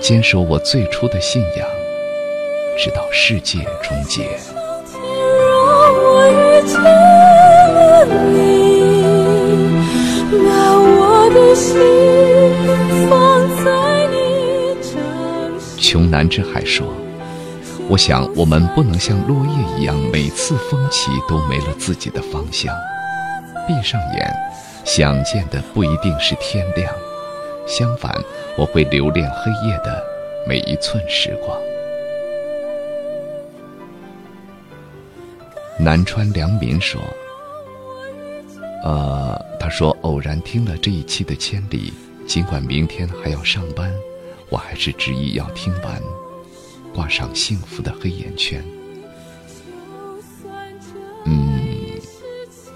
[0.00, 1.66] 坚守我最初的信仰，
[2.78, 4.38] 直到世界终结。
[6.66, 6.74] 天
[10.44, 10.52] 让
[10.98, 11.72] 我，的心
[13.08, 13.12] 放
[13.64, 13.66] 在
[14.10, 14.14] 你。”
[15.78, 16.86] 穷南之海说
[17.88, 22.74] ：“我想我们不能像落叶一样，每次风起都没了自己的方向。
[23.66, 24.36] 闭上眼，
[24.84, 26.92] 想见的不一定是天亮，
[27.66, 28.12] 相反，
[28.56, 30.02] 我会留恋黑夜的
[30.46, 31.58] 每一寸时光。”
[35.78, 37.00] 南川良民说
[38.84, 41.92] ：“呃，他说偶然听了这一期的《千里》，
[42.26, 43.92] 尽管明天还要上班，
[44.48, 46.00] 我还是执意要听完。
[46.94, 48.62] 挂上幸福的黑眼圈。
[51.24, 51.90] 嗯，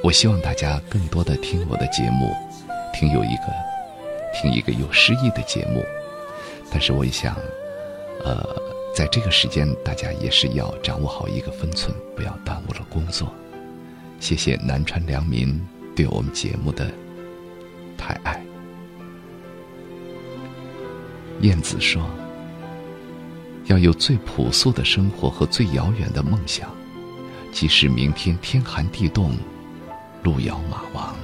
[0.03, 2.35] 我希望大家更多的听我的节目，
[2.93, 3.45] 听有一个，
[4.35, 5.85] 听一个有诗意的节目。
[6.71, 7.37] 但是我也想，
[8.25, 8.45] 呃，
[8.99, 13.33] 在这个时间，大家也是要掌握好一个分寸，不要耽误了工作。
[14.19, 16.91] 谢谢南川良民对我们节目的
[17.97, 18.43] 太爱。
[21.43, 22.03] 燕子说
[23.71, 26.69] ：“要有最朴素的生活和最遥远的梦想，
[27.53, 29.31] 即使明天天寒地冻，
[30.25, 31.15] 路遥马亡。”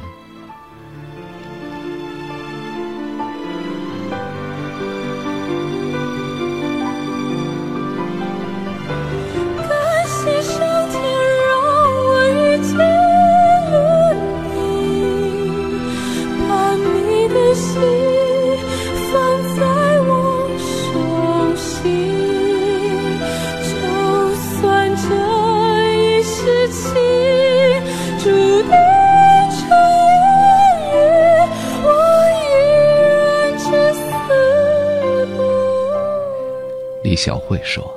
[37.47, 37.95] 会说：“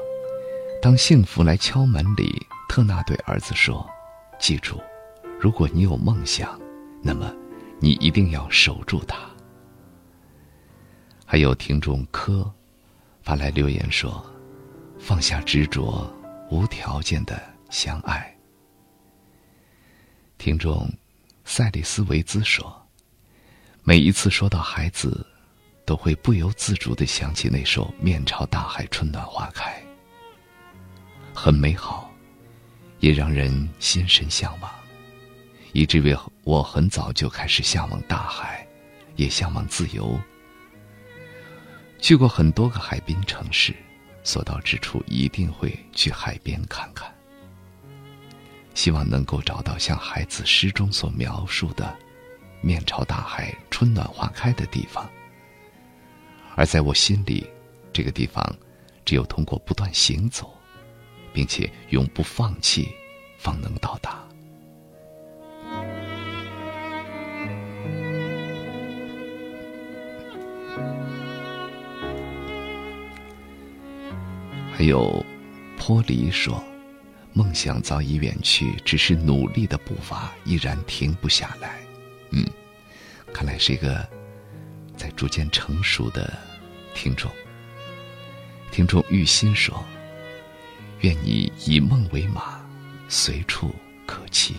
[0.82, 3.90] 当幸福来敲门里，特纳对儿子说
[4.38, 4.82] ：‘记住，
[5.40, 6.60] 如果你有梦想，
[7.02, 7.34] 那么
[7.80, 9.18] 你一定要守住它。’”
[11.26, 12.50] 还有听众柯
[13.22, 14.24] 发来留言说
[15.00, 16.12] ：“放下执着，
[16.52, 18.34] 无条件的相爱。”
[20.38, 20.90] 听众
[21.46, 22.86] 赛里斯维兹说
[23.84, 25.26] ：“每一次说到孩子。”
[25.88, 29.72] 都会不由自主地想起那首《面朝大海，春暖花开》，
[31.34, 32.14] 很美好，
[33.00, 34.70] 也让人心神向往，
[35.72, 36.14] 以至于
[36.44, 38.68] 我很早就开始向往大海，
[39.16, 40.20] 也向往自由。
[42.00, 43.74] 去过很多个海滨城市，
[44.26, 47.10] 所到之处一定会去海边看看。
[48.74, 51.98] 希望能够找到像孩子诗中所描述的
[52.60, 55.10] “面朝大海，春暖花开”的地方。
[56.58, 57.46] 而在我心里，
[57.94, 58.44] 这个地方，
[59.06, 60.52] 只有通过不断行走，
[61.32, 62.90] 并且永不放弃，
[63.38, 64.28] 方能到达。
[74.74, 75.24] 还有，
[75.78, 76.64] 坡离说，
[77.34, 81.80] 梦想早已远去，只是努力的步伐依然停不下来。
[82.32, 82.44] 嗯，
[83.32, 84.08] 看来是一个
[84.96, 86.36] 在逐渐成熟的
[86.98, 87.32] 听众。
[88.72, 89.86] 听众玉心说
[91.02, 92.60] ：“愿你以梦为马，
[93.08, 93.72] 随处
[94.08, 94.54] 可栖。”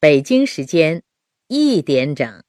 [0.00, 1.02] 北京时间
[1.46, 2.42] 一点整。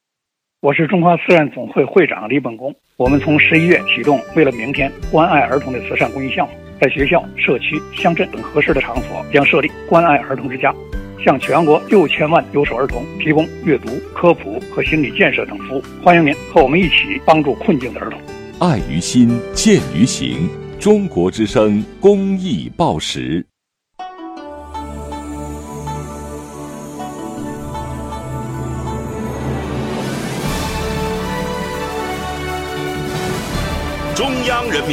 [0.66, 2.74] 我是中华慈善总会会长李本功。
[2.96, 10.74] 我们从十一月启动“为了明天”关爱儿童的慈善公益项目，在学校、社区、乡镇等合适的场所将设立关爱儿童之家，
[11.24, 15.82] 向全国六千万留守儿童提供阅读、科普和心理建设等服务。
[16.02, 18.20] 欢迎您和我们一起帮助困境的儿童。
[18.58, 20.50] 爱于心，见于行。
[20.80, 23.46] 中国之声公益报时。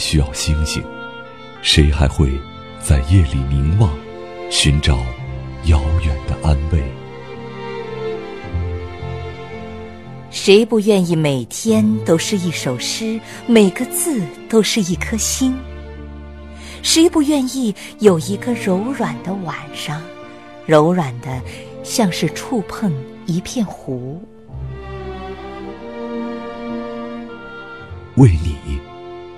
[0.00, 0.82] 需要星星？
[1.62, 2.32] 谁还会
[2.80, 3.92] 在夜里凝望，
[4.50, 4.96] 寻找
[5.66, 6.82] 遥远的安慰？
[10.30, 15.54] 谁不愿意每天都是一首诗，每个字都是一颗心？
[16.82, 20.00] 谁不愿意有一个柔软的晚上，
[20.64, 21.40] 柔软的
[21.82, 22.90] 像是触碰
[23.26, 24.18] 一片湖？
[28.16, 28.56] 为你，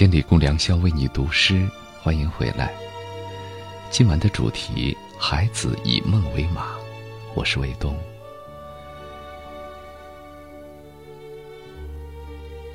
[0.00, 1.68] 千里共良宵，为你读诗，
[2.00, 2.72] 欢迎回来。
[3.90, 6.74] 今晚的主题：孩子以梦为马。
[7.34, 7.94] 我是卫东。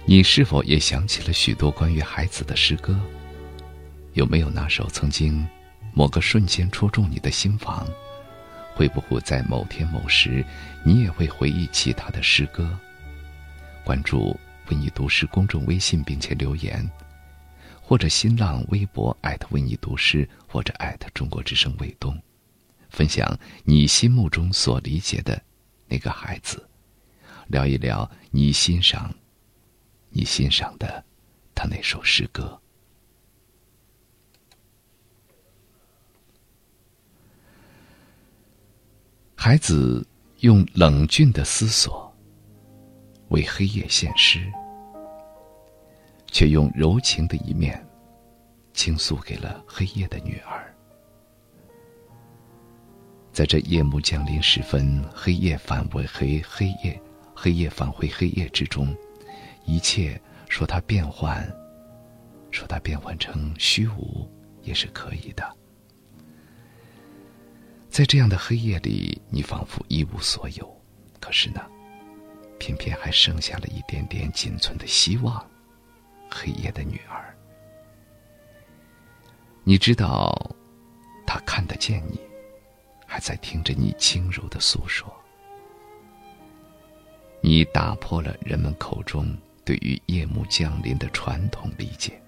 [0.06, 2.96] 你是否也想起了许多关于孩子的诗歌？
[4.14, 5.44] 有没有那首曾经
[5.96, 7.88] 某个瞬间戳中你的心房？
[8.76, 10.46] 会不会在某天某时，
[10.84, 12.70] 你也会回忆起他的诗歌？
[13.84, 16.88] 关注“为你读诗”公众微信，并且留言。
[17.88, 22.20] 或者新浪微博艾特为你读诗，或者艾特中国之声卫东，
[22.90, 25.40] 分享你心目中所理解的
[25.88, 26.68] 那个孩子，
[27.46, 29.14] 聊一聊你欣赏、
[30.10, 31.06] 你欣赏的
[31.54, 32.60] 他那首诗歌。
[39.36, 40.04] 孩子
[40.40, 42.12] 用冷峻的思索
[43.28, 44.52] 为黑夜献诗。
[46.46, 47.84] 却用柔情的一面
[48.72, 50.72] 倾诉给了黑夜的女儿。
[53.34, 57.02] 在这夜幕降临时分，黑夜返回黑黑夜，
[57.34, 58.96] 黑夜返回黑夜之中，
[59.66, 61.44] 一切说它变换，
[62.52, 64.32] 说它变换成虚无
[64.62, 65.52] 也是可以的。
[67.90, 70.80] 在这样的黑夜里，你仿佛一无所有，
[71.20, 71.62] 可是呢，
[72.60, 75.44] 偏偏还剩下了一点点仅存的希望。
[76.30, 77.36] 黑夜的女儿，
[79.64, 80.36] 你知道，
[81.26, 82.20] 他看得见你，
[83.06, 85.12] 还在听着你轻柔的诉说。
[87.42, 92.20] 你打破了人们口中对于夜幕降临的传统理解，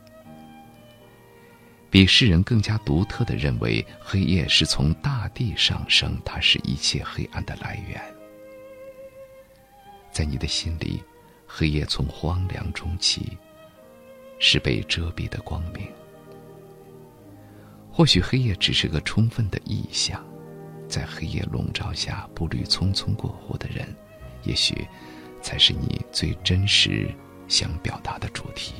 [1.89, 8.01] 比世人更加独特的认为，黑夜是从大地上升，它是一切黑暗的来源。
[10.11, 11.03] 在你的心里，
[11.47, 13.37] 黑夜从荒凉中起。
[14.39, 15.88] 是被遮蔽的光明。
[17.91, 20.23] 或许黑夜只是个充分的意象，
[20.88, 23.88] 在黑夜笼罩下步履匆匆过活的人，
[24.43, 24.88] 也许
[25.41, 27.09] 才是你最真实
[27.47, 28.73] 想表达的主题。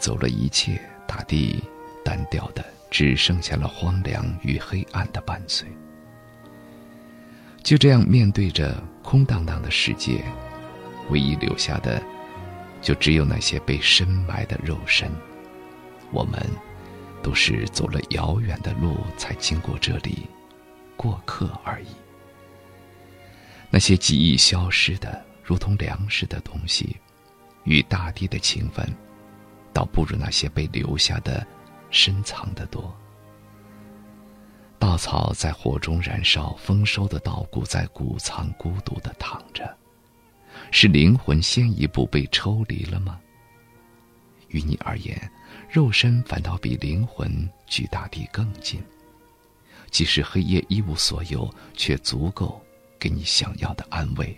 [0.00, 1.62] 走了一切，大地
[2.02, 5.68] 单调的，只剩下了荒凉与黑暗的伴随。
[7.62, 10.24] 就这样面对着空荡荡的世界，
[11.10, 12.02] 唯一留下的，
[12.80, 15.10] 就只有那些被深埋的肉身。
[16.10, 16.40] 我们
[17.22, 20.26] 都是走了遥远的路才经过这里，
[20.96, 21.88] 过客而已。
[23.68, 26.96] 那些记忆消失的，如同粮食的东西。
[27.64, 28.88] 与大地的情分，
[29.72, 31.46] 倒不如那些被留下的
[31.90, 32.94] 深藏的多。
[34.78, 39.76] 稻草在火中燃烧，丰收的稻谷在谷仓孤独的躺着，
[40.70, 43.20] 是灵魂先一步被抽离了吗？
[44.48, 45.30] 于你而言，
[45.70, 48.82] 肉身反倒比灵魂距大地更近。
[49.90, 52.60] 即使黑夜一无所有，却足够
[52.98, 54.36] 给你想要的安慰。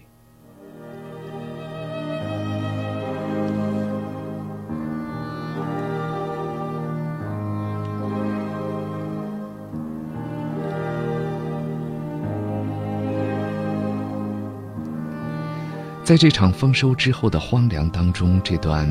[16.13, 18.87] 在这场丰收之后的荒凉当中，这段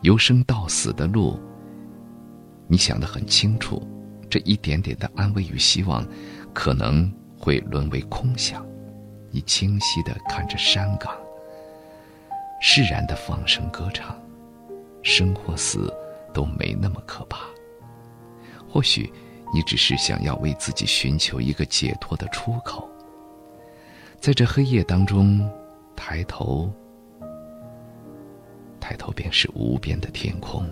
[0.00, 1.38] 由生到死的路，
[2.66, 3.86] 你想得很清楚，
[4.30, 6.02] 这一点点的安慰与希望，
[6.54, 8.64] 可能会沦为空想。
[9.30, 11.12] 你清晰地看着山岗，
[12.58, 14.18] 释然地放声歌唱，
[15.02, 15.92] 生或死
[16.32, 17.40] 都没那么可怕。
[18.66, 19.12] 或许，
[19.52, 22.88] 你只是想要为自己寻求一个解脱的出口。
[24.18, 25.46] 在这黑夜当中，
[25.98, 26.70] 抬头，
[28.78, 30.64] 抬头便是无边的天空。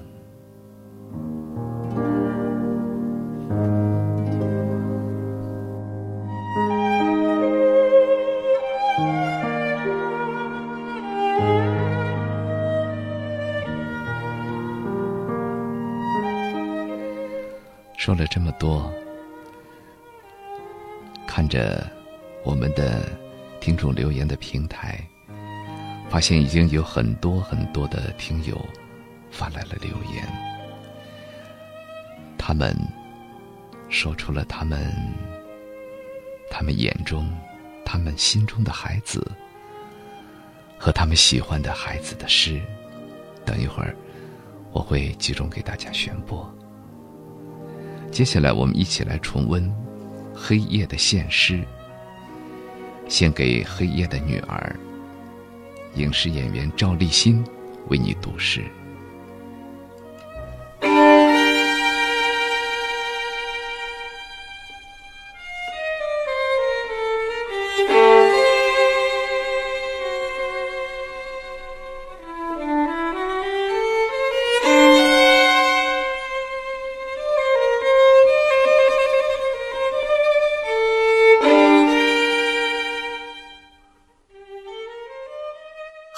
[17.99, 18.89] 说了这么多，
[21.27, 21.85] 看着
[22.45, 23.03] 我们的
[23.61, 25.05] 听众留言的平台，
[26.09, 28.59] 发现已经有很多很多的听友
[29.31, 30.27] 发来了留言，
[32.39, 32.75] 他们
[33.89, 34.93] 说出了他们
[36.51, 37.31] 他们眼中、
[37.85, 39.31] 他们心中的孩子
[40.79, 42.61] 和他们喜欢的孩子的诗。
[43.45, 43.95] 等一会儿，
[44.73, 46.51] 我会集中给大家宣播。
[48.11, 49.63] 接下来，我们一起来重温
[50.35, 51.59] 《黑夜的献诗》，
[53.09, 54.75] 献给黑夜的女儿。
[55.97, 57.43] 影视演员赵立新
[57.89, 58.65] 为你读诗。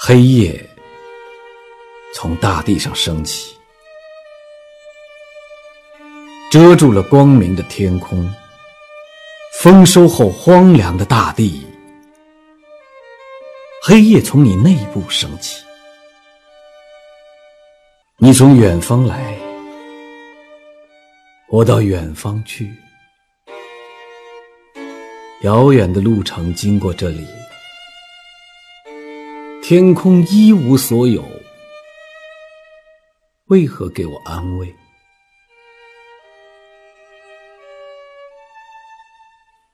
[0.09, 0.59] 黑夜
[2.15, 3.55] 从大地上升起，
[6.49, 8.27] 遮住了光明的天空。
[9.53, 11.63] 丰收后荒凉的大地，
[13.83, 15.63] 黑夜从你内部升起。
[18.17, 19.37] 你从远方来，
[21.49, 22.67] 我到远方去。
[25.43, 27.27] 遥远的路程经过这里。
[29.69, 31.23] 天空一无所有，
[33.49, 34.75] 为何给我安慰？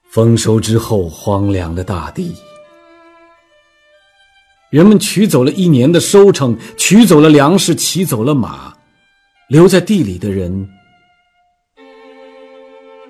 [0.10, 2.36] 丰收之后，荒凉的大地，
[4.70, 8.78] 人们取走了一年的收成，取走了粮食，骑走了马，
[9.48, 10.70] 留在地里的人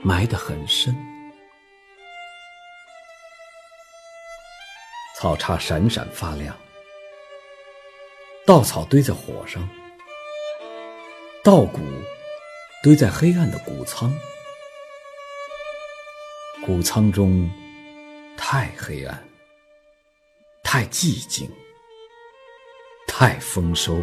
[0.04, 0.96] 埋得很深，
[5.20, 6.56] 草叉闪闪发亮。
[8.46, 9.68] 稻草堆在火上，
[11.44, 11.80] 稻谷
[12.84, 14.14] 堆在黑暗的谷仓，
[16.64, 17.50] 谷仓中
[18.38, 19.28] 太黑暗，
[20.62, 21.50] 太寂静，
[23.08, 24.00] 太丰收，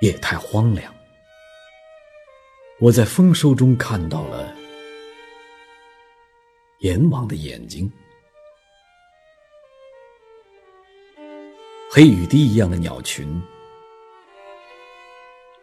[0.00, 0.94] 也太荒凉。
[2.78, 4.54] 我在丰收中看到了
[6.78, 7.92] 阎王的眼睛。
[11.96, 13.42] 黑雨滴一样的鸟群，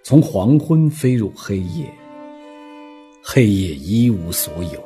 [0.01, 1.85] 从黄昏飞入黑夜。
[3.23, 4.83] 黑夜一无所有，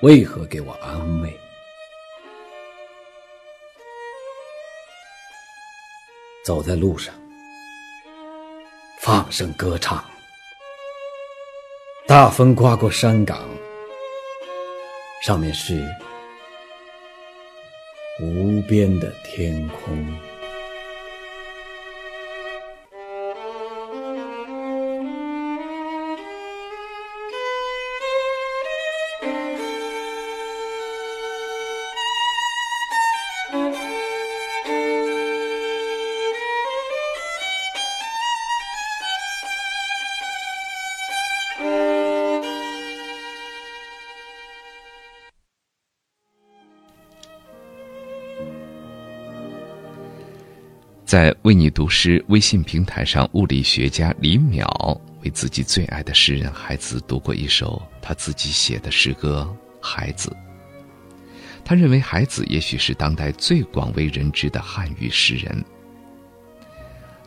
[0.00, 1.30] 为何给我安慰？
[6.46, 7.14] 走在路上，
[9.02, 10.02] 放声歌唱。
[12.06, 13.46] 大风刮过山岗，
[15.22, 15.84] 上面是。
[18.18, 20.25] 无边的天空。
[51.06, 59.48] 在为你读诗微信平台上，物理学家李淼为自己最爱的诗人孩子读过一首他自己写的诗歌
[59.80, 60.28] 《孩子》。
[61.64, 65.64] 他认为孩子也许是当代最广为人知的汉语诗人。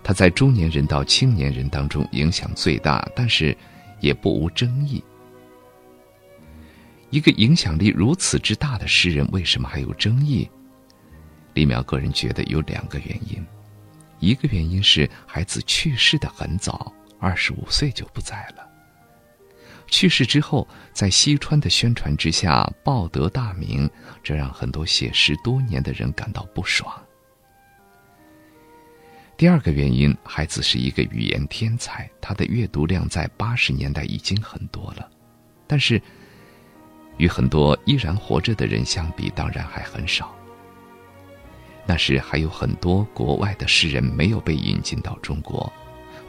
[0.04, 3.56] 他在中年人到青年人当中影响最大，但是
[4.02, 5.02] 也不无争议。
[7.12, 10.50] 一个影响力如此之大的诗人，为什么还有争议？
[11.54, 13.42] 李淼个人觉得有两个原因，
[14.20, 18.68] 一个原因是孩子去世的很早，二十五岁就不在了。
[19.88, 23.90] 去世之后，在西川的宣传之下，报得大名，
[24.22, 26.94] 这让很多写诗多年的人感到不爽。
[29.36, 35.10] 第二个原因，孩子是一个语言天才，他的阅读量在八十年代已经很多了，
[35.66, 36.00] 但是
[37.18, 40.36] 与很多依然活着的人相比，当然还很少。
[41.90, 45.74] 那时还有很多国外的诗人没有被引进到中国，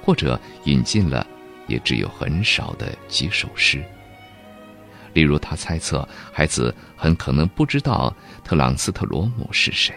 [0.02, 1.26] 或者引进了。
[1.66, 3.84] 也只有很少的几首诗。
[5.12, 8.12] 例如，他猜测孩子很可能不知道
[8.42, 9.94] 特朗斯特罗姆是谁。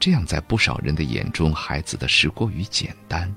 [0.00, 3.28] 这样，在不少人的眼中，孩子的诗过于简单；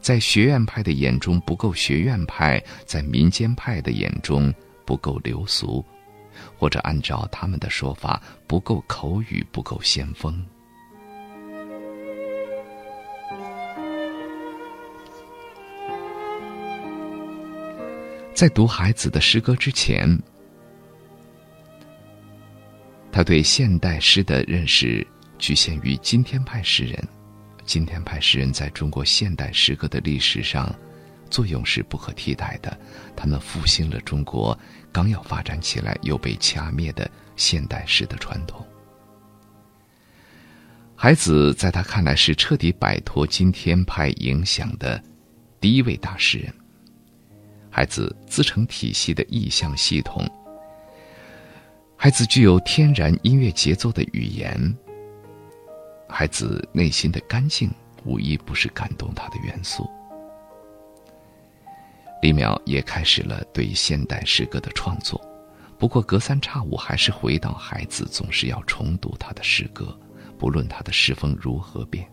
[0.00, 4.54] 在学院派的眼中不够学院派，在民间派的眼中
[4.86, 5.84] 不够流俗，
[6.58, 10.44] 或者按照他们的说法，不够口语，不够先锋。
[18.34, 20.08] 在读孩子的诗歌之前，
[23.10, 25.04] 他对现代诗的认识
[25.38, 27.02] 局限于今天派诗人。
[27.64, 30.74] 今天派诗人在中国现代诗歌的历史上
[31.28, 32.78] 作用是不可替代的，
[33.16, 34.58] 他们复兴了中国
[34.92, 38.66] 刚要发展起来又被掐灭的现代诗的传统。
[40.94, 45.00] 孩子在他看来是彻底摆脱今天派影响的
[45.60, 46.52] 第一位大诗人。
[47.70, 50.28] 孩子自成体系的意象系统，
[51.96, 54.76] 孩子具有天然音乐节奏的语言，
[56.08, 57.70] 孩子内心的干净
[58.04, 59.88] 无一不是感动他的元素。
[62.22, 65.20] 李淼也开始了对现代诗歌的创作，
[65.78, 69.98] 不过隔三差五还是回到孩子总是要重读他的诗歌，
[70.38, 72.08] 不论他的诗风如何变。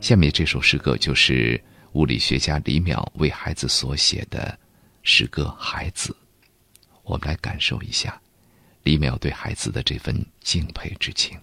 [0.00, 1.62] 下面这首诗歌就是。
[1.94, 4.56] 物理学家李淼为孩子所写的
[5.02, 6.12] 诗歌《孩子》，
[7.02, 8.16] 我们来感受一下
[8.84, 11.36] 李淼对孩子的这份敬佩之情。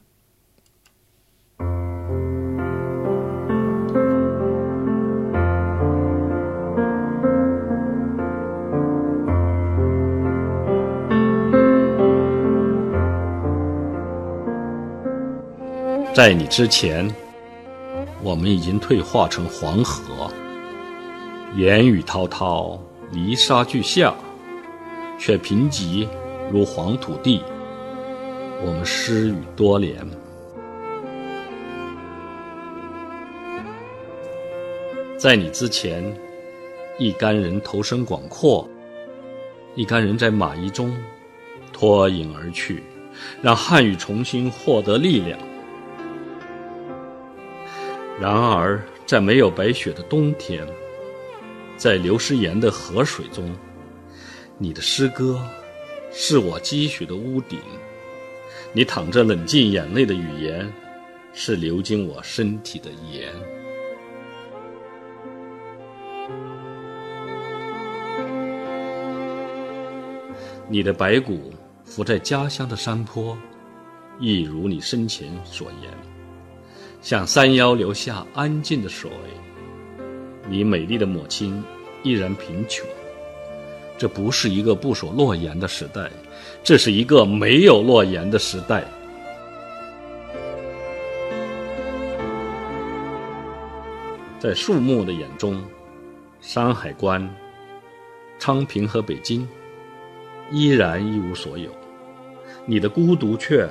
[16.18, 17.07] 在你之前。
[18.23, 20.31] 我们已经退化成黄河，
[21.56, 22.80] 言语滔滔，
[23.11, 24.15] 泥沙俱下，
[25.19, 26.07] 却贫瘠
[26.52, 27.44] 如黄土地。
[28.65, 29.95] 我们失语多年，
[35.19, 36.03] 在你之前，
[36.98, 38.68] 一干人投身广阔，
[39.76, 40.91] 一干人在马衣中
[41.72, 42.73] 脱颖而出，
[43.39, 45.38] 让汉语重新获得力量。
[48.19, 50.68] 然而，在没有白雪的冬天，
[51.77, 53.56] 在流失盐的河水中，
[54.57, 55.39] 你的诗歌
[56.11, 57.60] 是我积雪的屋顶。
[58.73, 60.68] 你淌着冷静眼泪的语言，
[61.31, 63.31] 是流经我身体的盐。
[70.68, 71.53] 你的白骨
[71.85, 73.38] 伏在家乡的山坡，
[74.19, 76.16] 亦如你生前所言。
[77.02, 79.10] 向山腰流下安静的水。
[80.49, 81.64] 你美丽的母亲
[82.03, 82.86] 依然贫穷。
[83.98, 86.10] 这不是一个不守诺言的时代，
[86.64, 88.84] 这是一个没有诺言的时代。
[94.40, 95.60] 在树木的眼中，
[96.40, 97.28] 山海关、
[98.38, 99.48] 昌平和北京
[100.52, 101.72] 依然一无所有。
[102.68, 103.68] 你的孤独却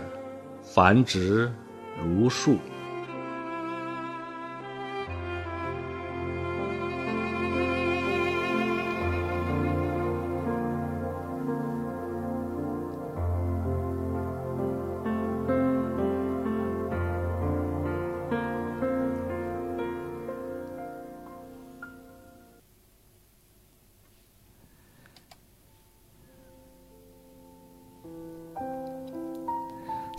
[0.62, 1.48] 繁殖
[2.02, 2.58] 如树。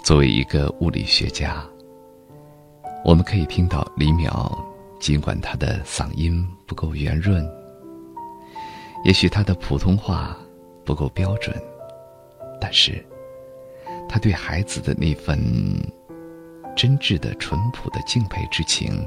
[0.08, 1.62] 作为一个物理学家，
[3.04, 4.58] 我们可以听到李淼，
[5.02, 7.46] 尽管他的嗓音不够圆润，
[9.04, 10.34] 也许他的普通话
[10.86, 11.54] 不够标准，
[12.62, 13.06] 但是
[14.08, 15.38] 他对孩子的那份
[16.74, 19.06] 真挚的、淳朴的敬佩之情，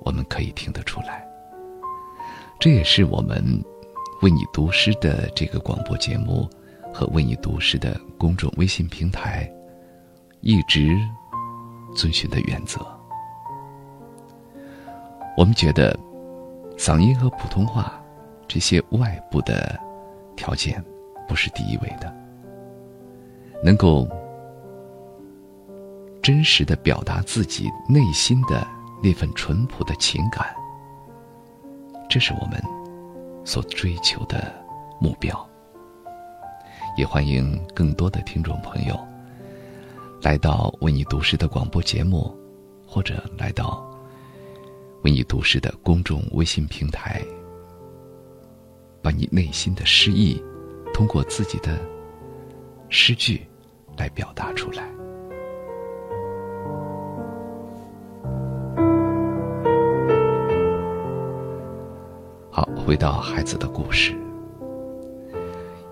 [0.00, 1.24] 我们可以听得出来。
[2.58, 3.40] 这也是我们
[4.20, 6.50] 为你读诗的这个广播节目
[6.92, 9.48] 和为你读诗的公众微信平台。
[10.42, 10.98] 一直
[11.94, 12.84] 遵循的原则。
[15.36, 15.96] 我们觉得，
[16.76, 18.02] 嗓音和普通话
[18.48, 19.78] 这些外部的
[20.36, 20.84] 条件
[21.28, 22.12] 不是第一位的，
[23.62, 24.06] 能够
[26.20, 28.66] 真实的表达自己内心的
[29.00, 30.54] 那份淳朴的情感，
[32.10, 32.60] 这是我们
[33.44, 34.52] 所追求的
[35.00, 35.48] 目标。
[36.96, 38.98] 也欢迎更多的听众朋友
[40.22, 42.32] 来到为你读诗的广播节目，
[42.86, 43.84] 或者来到
[45.02, 47.20] 为你读诗的公众微信平台，
[49.02, 50.40] 把你内心的诗意
[50.94, 51.76] 通过自己的
[52.88, 53.44] 诗句
[53.96, 54.88] 来表达出来。
[62.48, 64.14] 好，回到孩子的故事。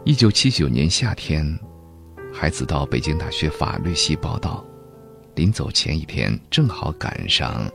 [0.05, 1.59] 一九七九年夏天，
[2.33, 4.65] 孩子到北京大学法律系报道，
[5.35, 7.71] 临走前一天正好赶上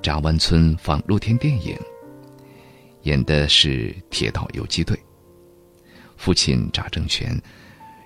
[0.00, 1.76] 闸湾村放露天电影，
[3.02, 4.98] 演的是铁道游击队。
[6.16, 7.38] 父亲查正全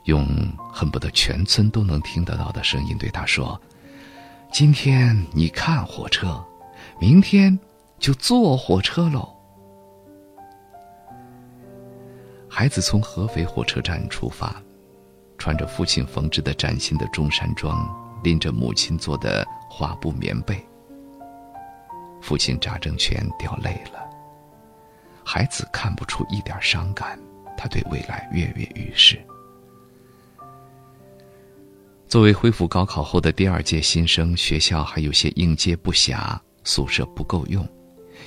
[0.04, 0.26] 用
[0.72, 3.60] 恨不得全村都能听得到的声音对他说
[4.52, 6.44] ：“今天你看火车，
[7.00, 7.58] 明天
[7.98, 9.28] 就坐火车喽。”
[12.48, 14.61] 孩子从合肥火车站出发，
[15.42, 17.84] 穿着父亲缝制的崭新的中山装，
[18.22, 20.64] 拎着母亲做的花布棉被。
[22.20, 24.08] 父亲查正全掉泪了。
[25.24, 27.18] 孩子看不出一点伤感，
[27.58, 29.20] 他对未来跃跃欲试。
[32.06, 37.68] 作为恢复高考后的第二届新生，学校还有些应接不暇，宿舍不够用。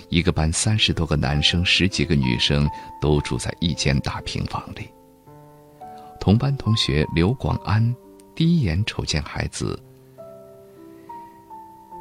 [0.10, 2.70] 一个班三十多个男生，十几个女生，
[3.00, 4.90] 都住在一间大平房里。
[6.26, 7.96] 同班同学刘广安
[8.34, 9.80] 第一眼瞅见孩子，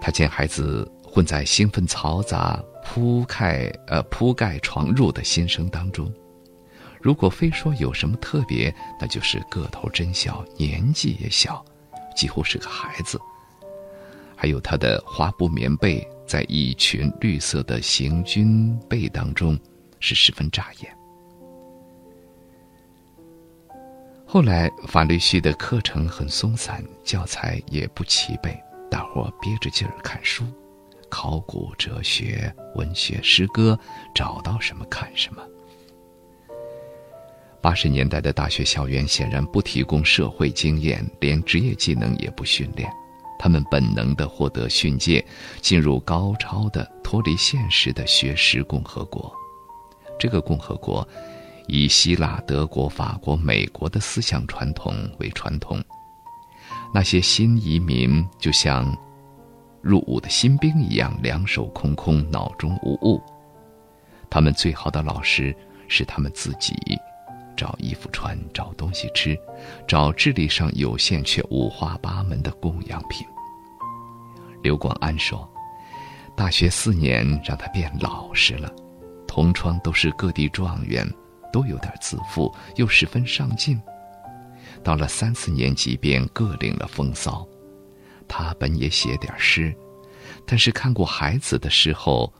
[0.00, 6.10] 他见孩子混在兴奋嘈杂、铺盖呃铺盖床褥的新生当中。
[7.02, 11.62] 如果非说有什么特别，那就是个头真小，年纪也小，
[12.16, 13.20] 几乎是个孩子。
[14.34, 16.02] 还有他的花布棉被。
[16.26, 19.58] 在一群绿色的行军被当中，
[20.00, 20.96] 是十分扎眼。
[24.34, 30.42] 后来法律系的课程很松散，教材也不齐备，大伙憋着劲儿看书，
[31.08, 33.78] 考古、哲学、文学、诗歌，
[34.12, 35.40] 找到什么看什么。
[37.60, 42.90] 八十年代的大学校园显然不提供社会经验，连职业技能也不训练。
[43.38, 45.24] 他们本能的获得训诫，
[45.60, 49.32] 进入高超的脱离现实的学识共和国。
[50.18, 51.06] 这个共和国，
[51.66, 55.82] 以希腊、德国、法国、美国的思想传统为传统。
[56.92, 58.96] 那些新移民就像
[59.82, 63.22] 入伍的新兵一样，两手空空，脑中无物。
[64.30, 65.54] 他们最好的老师
[65.88, 66.74] 是他们自己。
[67.56, 69.38] 找衣服穿，找东西吃，
[69.86, 73.24] 找智力上有限却五花八门的供养品。
[74.60, 75.48] 刘广安说
[76.34, 78.68] ：“大学四年让他变老实了，
[79.28, 81.08] 同窗都是各地状元，
[81.54, 83.80] 都有点自负，又十分上进。
[84.82, 87.46] 到了三四年级，便各领了风骚。
[88.26, 89.72] 他本也写点诗，
[90.44, 92.32] 但是看过孩子的时候，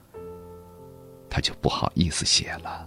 [1.29, 2.85] 他就不好意思写了。”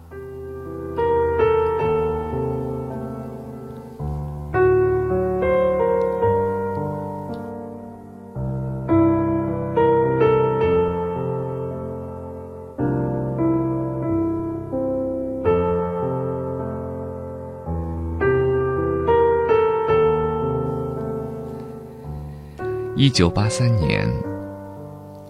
[23.01, 24.13] 一九八三年，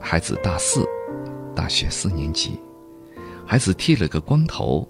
[0.00, 0.88] 孩子大四，
[1.54, 2.58] 大学四年级，
[3.46, 4.88] 孩子剃了个光头。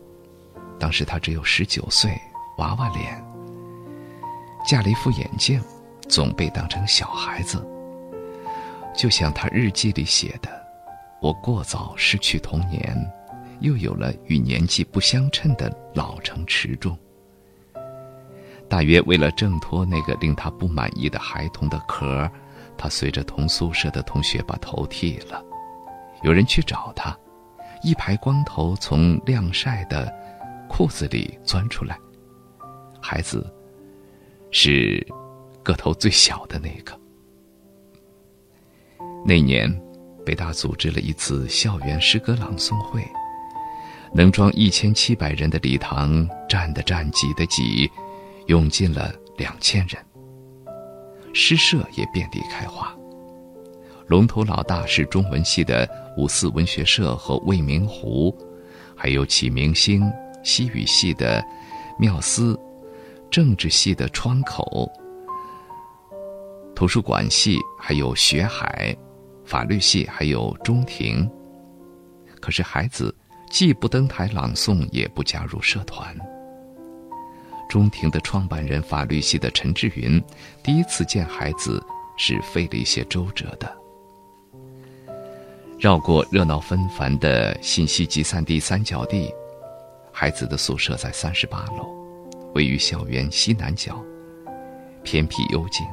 [0.78, 2.16] 当时他只有十九岁，
[2.58, 3.20] 娃娃脸，
[4.64, 5.60] 架了一副眼镜，
[6.08, 7.60] 总被当成小孩子。
[8.96, 10.48] 就像他日记里写的
[11.20, 12.96] ：“我过早失去童年，
[13.58, 16.96] 又有了与年纪不相称的老成持重。”
[18.70, 22.30] 大约为了挣脱那个令他不满意的孩童的壳。
[22.78, 25.44] 他随着同宿舍的同学把头剃了，
[26.22, 27.14] 有人去找他，
[27.82, 30.10] 一排光头从晾晒的
[30.68, 31.98] 裤子里钻出来。
[33.00, 33.52] 孩子
[34.50, 35.06] 是
[35.62, 36.98] 个头最小的那个。
[39.26, 39.68] 那年，
[40.24, 43.04] 北大组织了一次校园诗歌朗诵会，
[44.14, 47.90] 能装一千七百人的礼堂，站的站，挤的挤，
[48.46, 50.02] 涌进了两千人。
[51.32, 52.94] 诗社也遍地开花。
[54.06, 58.34] 龙头老大是中文系的五四文学社和未名湖，
[58.96, 60.10] 还有启明星、
[60.42, 61.44] 西语系的
[61.98, 62.58] 妙思，
[63.30, 64.90] 政治系的窗口，
[66.74, 68.96] 图书馆系还有学海，
[69.44, 71.30] 法律系还有中庭。
[72.40, 73.14] 可是孩子
[73.50, 76.16] 既不登台朗诵，也不加入社团。
[77.68, 80.22] 中庭的创办人法律系的陈志云，
[80.62, 81.84] 第一次见孩子
[82.16, 83.70] 是费了一些周折的。
[85.78, 89.32] 绕过热闹纷繁的信息集散地三角地，
[90.10, 91.86] 孩子的宿舍在三十八楼，
[92.54, 94.02] 位于校园西南角，
[95.04, 95.86] 偏僻幽静。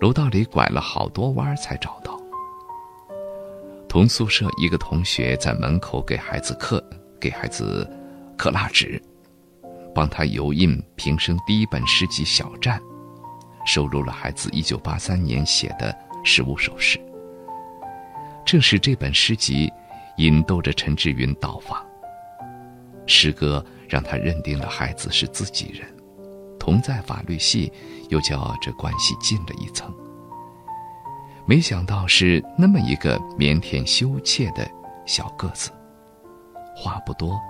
[0.00, 2.18] 楼道里拐了好多弯才找到。
[3.88, 6.82] 同宿舍一个同学在门口给孩子刻，
[7.20, 7.86] 给孩子
[8.38, 9.02] 刻蜡纸，
[9.94, 12.78] 帮他油印平生第一本诗集《小站》，
[13.64, 17.00] 收录了孩子一九八三年写的十五首诗。
[18.44, 19.70] 正是这本诗集，
[20.16, 21.84] 引逗着陈志云到访。
[23.06, 25.86] 诗歌让他认定了孩子是自己人，
[26.58, 27.72] 同在法律系，
[28.08, 29.92] 又叫这关系近了一层。
[31.44, 34.68] 没想到是那么一个腼腆羞怯的
[35.06, 35.70] 小个子，
[36.76, 37.40] 话不多，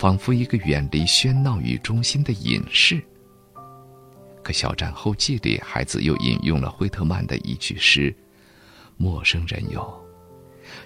[0.00, 3.02] 仿佛一个远离喧闹与中心的隐士。
[4.42, 8.16] 可小站后记里，孩子又引用了惠特曼的一句诗
[8.96, 10.02] ：“陌生人哟。”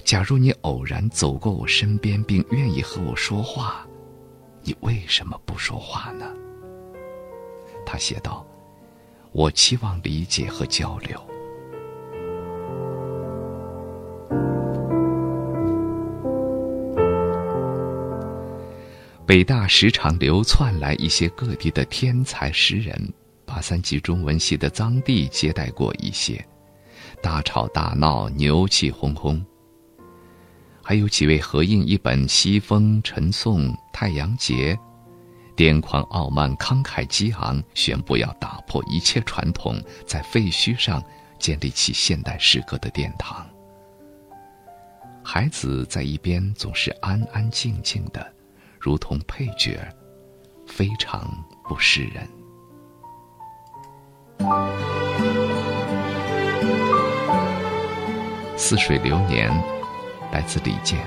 [0.05, 3.87] 假如你偶然走过我身边，并愿意和我说话，
[4.65, 6.27] 你为什么不说话呢？
[7.87, 8.45] 他写道
[9.31, 11.25] ：“我期望理解和交流。”
[19.27, 23.11] 北大时常流窜来一些各地的天才诗人，
[23.47, 26.45] 八三级中文系的臧地接待过一些，
[27.23, 29.43] 大吵大闹，牛气哄哄。
[30.83, 34.79] 还有几位合印一本《西风陈颂太阳节》，
[35.57, 41.03] 癫狂傲慢、慷慨激昂，宣布要打破一切传统，在废墟上
[41.39, 43.47] 建立起现代诗歌的殿堂。
[45.23, 48.34] 孩子在一边总是安安静静的，
[48.85, 49.81] 如同配角，
[50.67, 51.27] 非常
[51.67, 52.29] 不识人。
[58.59, 59.51] 似水流年。
[60.33, 60.99] 来自李健。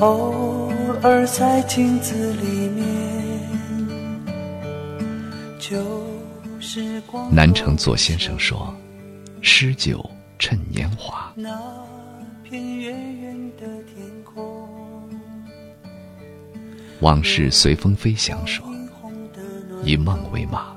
[0.00, 0.45] 偶
[1.06, 2.84] 尔在镜子里面，
[5.56, 6.04] 就
[6.58, 7.00] 是。
[7.30, 8.74] 南城左先生说
[9.40, 10.04] ：“诗酒
[10.36, 11.32] 趁年华。”
[16.98, 18.66] 往事随风飞翔，说
[19.84, 20.74] ：“以梦为马，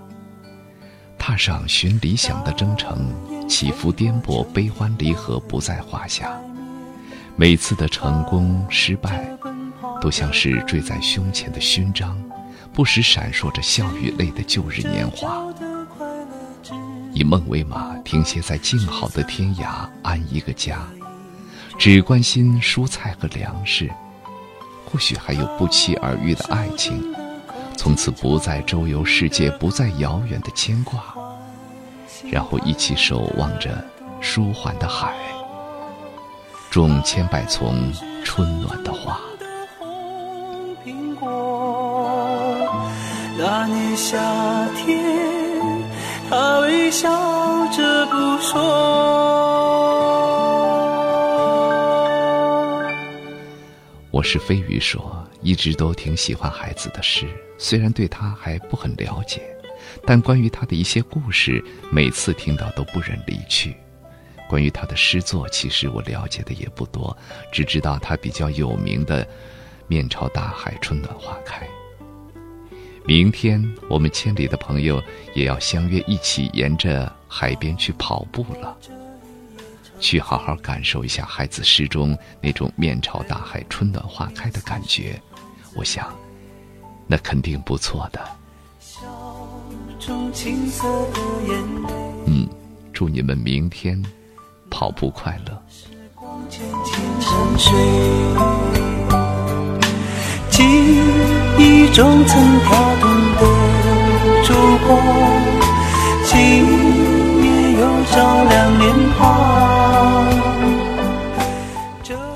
[1.18, 3.08] 踏上寻理想的征程，
[3.48, 6.40] 起伏颠簸，悲欢离合不在话下。
[7.36, 9.36] 每次的成功失败，
[10.02, 12.18] 都像是坠在胸前的勋章，
[12.74, 15.46] 不时闪烁着笑与泪的旧日年华。
[17.12, 20.82] 以梦为马，停歇在静好的天涯，安一个家。”
[21.78, 23.90] 只关心蔬菜和粮食，
[24.84, 27.16] 或许还有不期而遇的爱情，
[27.78, 31.02] 从此不再周游世界，不再遥远的牵挂，
[32.30, 33.82] 然后一起守望着
[34.20, 35.14] 舒缓的海，
[36.70, 37.94] 种千百丛
[38.26, 39.18] 春暖的花。
[43.42, 44.18] 那年夏
[44.76, 45.02] 天，
[46.30, 47.08] 他微笑
[47.72, 48.60] 着不说。
[54.12, 57.26] 我是飞鱼说，一直都挺喜欢孩子的诗，
[57.58, 59.42] 虽然对他还不很了解，
[60.06, 63.74] 但关于他的一些故事，每次听到都不忍离去。
[64.50, 67.16] 关于他的诗作，其实我了解的也不多，
[67.54, 69.26] 只知道他比较有名的
[69.88, 71.66] “面朝大海，春暖花开”。
[73.10, 73.60] 明天
[73.90, 75.02] 我们千里的朋友
[75.34, 78.78] 也要相约一起沿着海边去跑步了。
[80.00, 85.20] 去好好感受一下孩子诗中那种面朝大海、春暖花开的感觉，
[85.74, 86.16] 我想，
[87.08, 88.22] 那肯定不错的。
[92.28, 92.48] 嗯，
[92.94, 94.00] 祝你们明天
[94.70, 95.64] 跑步快乐。
[100.52, 103.42] 记一种曾跳动的
[104.46, 104.54] 烛
[104.88, 104.98] 光。
[106.24, 106.40] 今
[107.44, 110.26] 夜又照亮年华。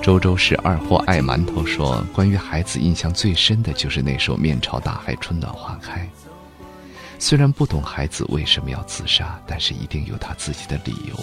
[0.02, 6.02] 周周是二货爱馒头说，关于孩子印象最深的就是那首《面朝大海，春暖花开》。
[7.18, 11.16] 虽然不懂孩子为什么要自杀，但是一定有他自己的理由。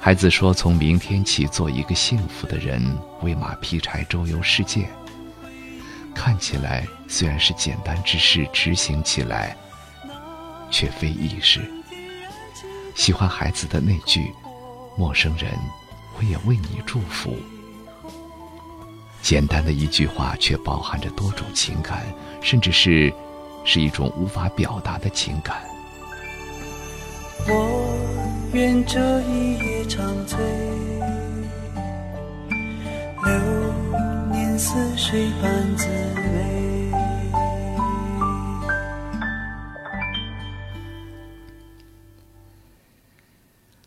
[0.00, 2.82] 孩子说：“从明天起，做一个幸福的人，
[3.20, 4.88] 喂马劈柴，周游世界。”
[6.18, 9.56] 看起来虽然是简单之事，执行起来
[10.68, 11.60] 却非易事。
[12.96, 14.34] 喜欢孩子的那句
[14.98, 15.52] “陌生人，
[16.18, 17.36] 我也为你祝福”，
[19.22, 22.04] 简单的一句话，却包含着多种情感，
[22.42, 23.14] 甚至是。
[23.64, 25.60] 是一种无法表达的情感。
[27.46, 27.94] 我
[28.54, 30.38] 愿这一夜长醉，
[33.24, 33.87] 流
[34.58, 36.90] 似水般滋味。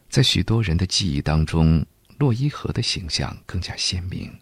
[0.07, 1.85] 在许多人的记忆当中，
[2.17, 4.33] 洛伊河的形象更加鲜明，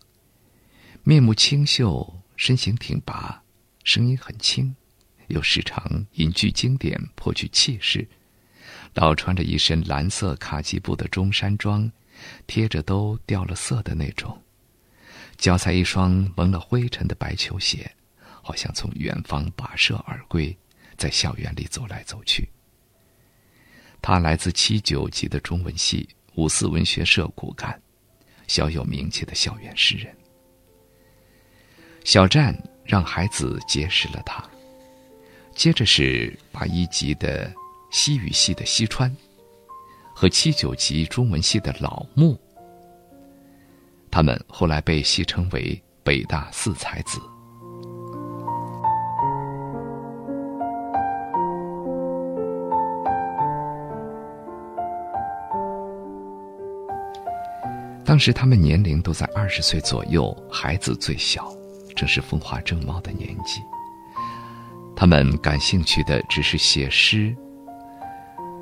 [1.04, 3.42] 面目清秀，身形挺拔，
[3.84, 4.76] 声音很轻。
[5.30, 8.08] 又时常引句经典，颇具气势。
[8.94, 11.92] 老穿着一身蓝色卡其布的中山装，
[12.46, 14.40] 贴着都掉了色的那种，
[15.40, 17.90] 脚踩一双蒙了灰尘的白球鞋，
[18.42, 20.56] 好像从远方跋涉而归，
[20.98, 22.48] 在校园里走来走去。
[24.02, 27.82] 他来自七九级的中文系五四文学社骨干，
[28.48, 30.14] 小有名气的校园诗人。
[32.04, 32.54] 小站
[32.84, 34.44] 让孩子结识了他。
[35.56, 37.54] 接着是八一级的
[37.92, 39.14] 西语系的西川，
[40.14, 42.38] 和七九级中文系的老穆，
[44.12, 47.20] 他们后来被戏称为北大四才子。
[58.04, 61.48] 当时他们年龄都在二十岁左右，孩子最小，
[61.96, 63.62] 正是风华正茂的年纪。
[64.96, 67.36] 他们感兴趣的只是写诗，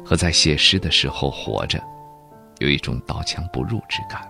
[0.05, 1.81] 和在写诗的时候活着，
[2.59, 4.29] 有一种刀枪不入之感，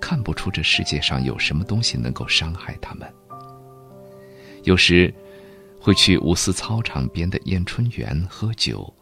[0.00, 3.12] 看不出这世界上有什么东西能够伤害他们。
[4.64, 5.12] 有时，
[5.80, 8.92] 会去五四操场边的燕春园喝酒，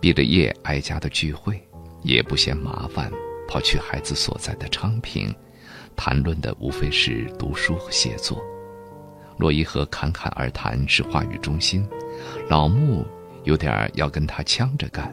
[0.00, 1.60] 毕了业挨家的聚会，
[2.02, 3.10] 也不嫌麻烦，
[3.48, 5.34] 跑去孩子所在的昌平，
[5.96, 8.40] 谈论的无非是读书和写作。
[9.38, 11.88] 洛伊和侃侃而谈是话语中心，
[12.48, 13.04] 老穆
[13.42, 15.12] 有点要跟他呛着干，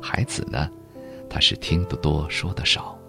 [0.00, 0.70] 孩子呢，
[1.28, 2.99] 他是听得多说得少。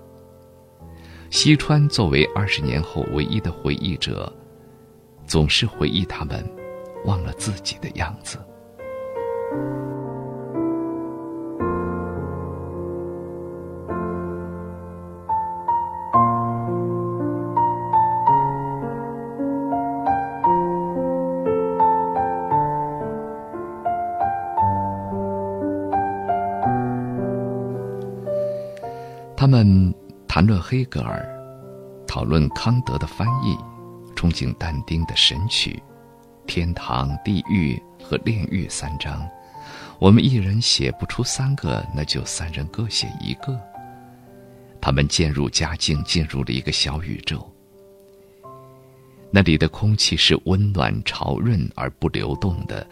[1.31, 4.31] 西川作为二十年后唯一的回忆者，
[5.25, 6.45] 总是回忆他们
[7.05, 8.37] 忘了自己的样子。
[30.41, 31.23] 谈论黑格尔，
[32.07, 33.55] 讨论康德的翻译，
[34.15, 35.79] 憧憬但丁的《神曲》，
[36.47, 39.21] 天堂、地狱和炼狱三章，
[39.99, 43.55] 我们一人写不出三个，那就三人各写一个。
[44.81, 47.47] 他们渐入佳境，进入了一个小宇宙。
[49.29, 52.83] 那里的空气是温暖、潮润而不流动的，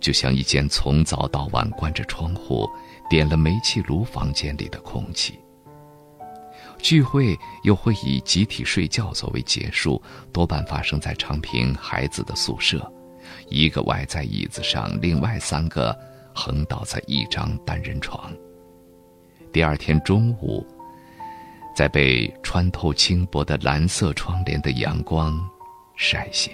[0.00, 2.68] 就像一间从早到晚关着窗户、
[3.08, 5.38] 点了煤气炉房间里的空气。
[6.78, 10.00] 聚会又会以集体睡觉作为结束，
[10.32, 12.90] 多半发生在昌平孩子的宿舍，
[13.48, 15.96] 一个歪在椅子上，另外三个
[16.34, 18.32] 横倒在一张单人床。
[19.52, 20.66] 第二天中午，
[21.74, 25.38] 在被穿透轻薄的蓝色窗帘的阳光
[25.96, 26.52] 晒醒。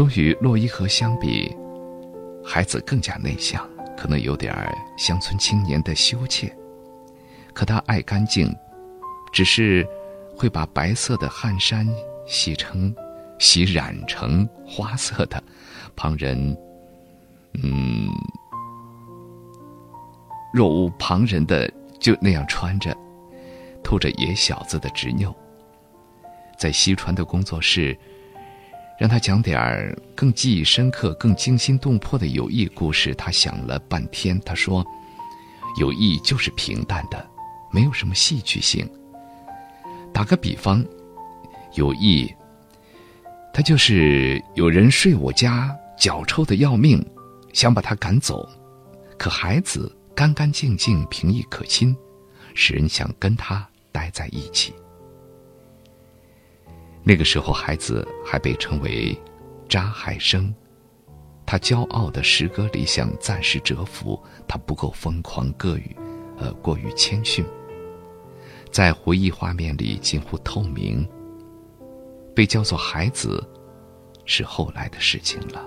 [0.00, 1.54] 总与洛伊河相比，
[2.42, 3.68] 孩子更加内向，
[3.98, 4.50] 可能有点
[4.96, 6.50] 乡村青年的羞怯。
[7.52, 8.50] 可他爱干净，
[9.30, 9.86] 只是
[10.34, 11.86] 会把白色的汗衫
[12.26, 12.94] 洗成、
[13.38, 15.42] 洗染成花色的。
[15.94, 16.56] 旁人，
[17.62, 18.08] 嗯，
[20.50, 22.96] 若无旁人的就那样穿着，
[23.84, 25.36] 吐着野小子的执拗。
[26.56, 27.94] 在西川的工作室，
[29.00, 33.14] 让他讲点儿更记忆深刻、更惊心动魄的友谊故事。
[33.14, 34.84] 他想了半天，他说
[35.80, 37.26] ：“友谊就是平淡的，
[37.72, 38.86] 没有什么戏剧性。
[40.12, 40.84] 打个比方，
[41.76, 42.30] 友谊，
[43.54, 47.02] 他就是有人睡我家，脚臭的要命，
[47.54, 48.46] 想把他赶走，
[49.16, 51.96] 可孩子干干净净、平易可亲，
[52.54, 54.74] 使人想跟他待在一起。”
[57.02, 59.18] 那个时候，孩子还被称为
[59.68, 60.54] “扎海生”，
[61.46, 65.96] 他骄傲的诗歌理想暂时折服，他不够疯狂过于，
[66.38, 67.44] 呃，过于谦逊，
[68.70, 71.08] 在回忆画面里近乎透明。
[72.34, 73.44] 被叫做孩子，
[74.24, 75.66] 是后来的事情了。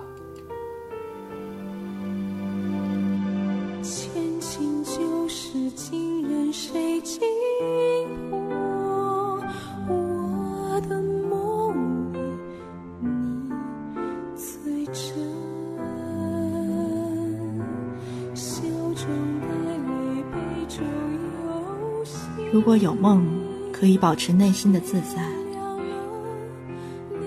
[22.54, 23.26] 如果有梦，
[23.72, 25.28] 可以保持内心的自在。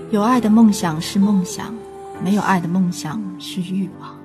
[0.09, 1.75] 有爱的梦想是梦想，
[2.23, 4.17] 没有爱的梦想是欲望。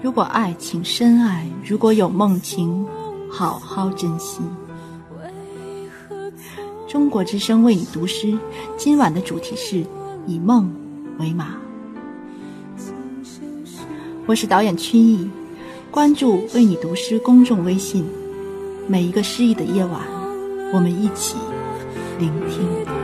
[0.00, 2.86] 如果爱，请深爱；如果有梦，请
[3.30, 4.40] 好好珍惜。
[6.88, 8.38] 中国之声为你读诗，
[8.78, 9.84] 今晚的主题是
[10.26, 10.74] 以梦
[11.18, 11.56] 为马。
[14.24, 15.28] 我是导演曲艺，
[15.90, 18.02] 关注为你读诗公众微信，
[18.88, 20.00] 每一个诗意的夜晚，
[20.72, 21.36] 我们一起
[22.18, 23.01] 聆听。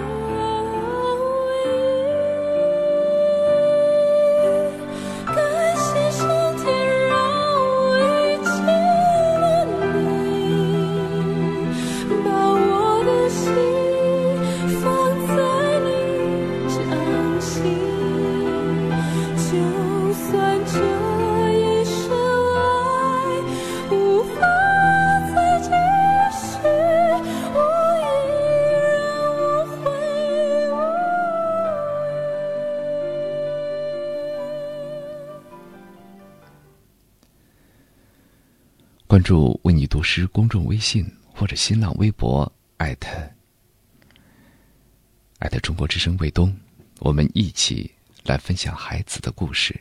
[39.18, 41.04] 关注“为你读诗”公众微信
[41.34, 43.08] 或者新浪微博，艾特
[45.40, 46.56] 艾特中国之声卫东，
[47.00, 47.92] 我们一起
[48.22, 49.74] 来分享孩子的故事，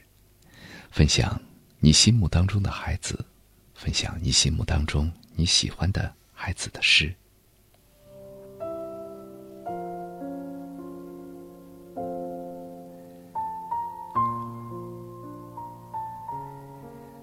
[0.89, 1.39] 分享
[1.79, 3.23] 你心目当中的孩子，
[3.75, 7.13] 分享你心目当中你喜欢的孩子的诗。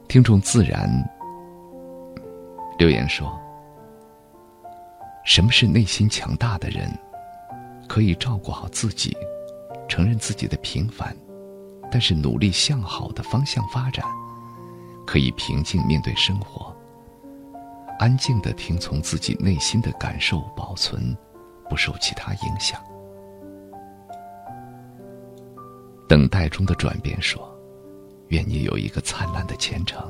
[0.06, 0.88] 听众自然
[2.78, 3.40] 留言说
[5.24, 6.90] ：“什么是内心强大的人？
[7.88, 9.16] 可以照顾好自己，
[9.88, 11.16] 承认自己的平凡，
[11.90, 14.04] 但是努力向好的方向发展。
[15.06, 16.74] 可以平静面对生活，
[17.98, 21.16] 安静的听从自己内心的感受，保存，
[21.68, 22.82] 不受其他影响。”
[26.08, 27.50] 等待中的转变说。
[28.28, 30.02] 愿你有一个灿烂的前程。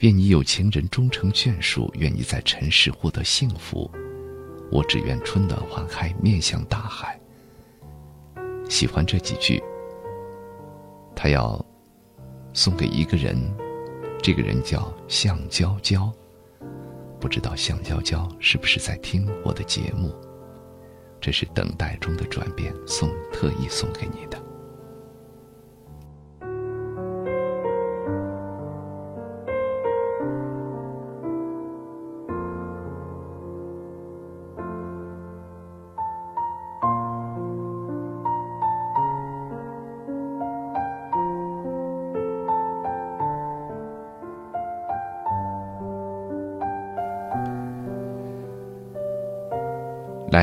[0.00, 1.92] 愿你有情人终成眷属。
[1.96, 3.90] 愿你在尘世获得幸福。
[4.70, 7.18] 我只愿春暖花开，面向大海。
[8.68, 9.62] 喜欢这几句，
[11.16, 11.64] 他要
[12.52, 13.36] 送给一个人，
[14.22, 16.12] 这个人叫向娇娇。
[17.18, 20.14] 不知道向娇娇是不是在听我的节目？
[21.20, 24.40] 这是等待中的转变，送特意送给你的。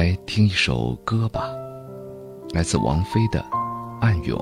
[0.05, 1.49] 来听一首歌吧，
[2.51, 3.39] 来自王菲的
[4.01, 4.37] 《暗涌》。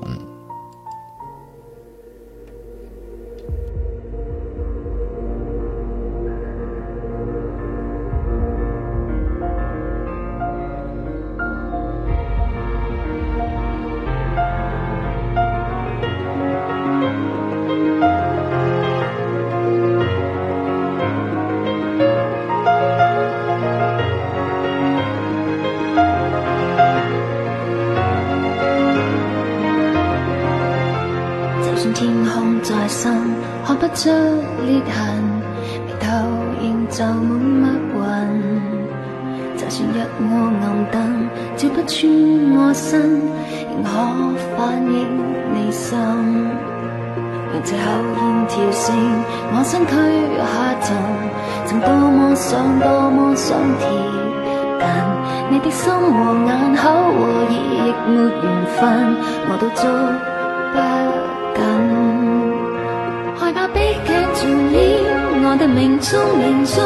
[66.36, 66.76] 命中命中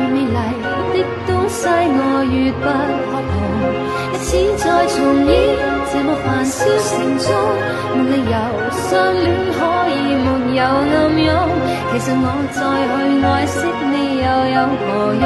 [0.00, 0.36] 越美麗
[0.92, 0.96] 的
[1.26, 2.66] 東西，我越不
[3.08, 3.32] 可碰。
[4.12, 4.96] 一次再重
[5.26, 5.32] 演，
[5.92, 6.56] 這麼繁嚣
[6.88, 7.28] 城中，
[7.96, 8.36] 没理由
[8.88, 9.60] 相戀可
[9.90, 9.92] 以
[10.22, 11.28] 沒有暗涌。
[11.92, 12.58] 其實我再
[12.88, 12.94] 去
[13.24, 13.54] 愛惜
[13.92, 14.84] 你又有何
[15.20, 15.24] 用？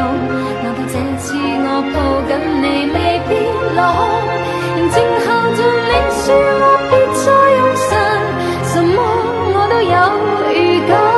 [0.63, 1.25] 難道這次
[1.63, 2.31] 我抱緊
[2.63, 2.97] 你未
[3.29, 3.31] 必
[3.77, 4.01] 落空？
[4.77, 4.95] 仍靜
[5.25, 6.25] 候着你說
[6.61, 7.27] 我別再
[7.57, 7.91] 用神，
[8.71, 8.99] 什麼
[9.55, 9.95] 我都有
[10.53, 10.57] 預
[10.89, 11.16] 感。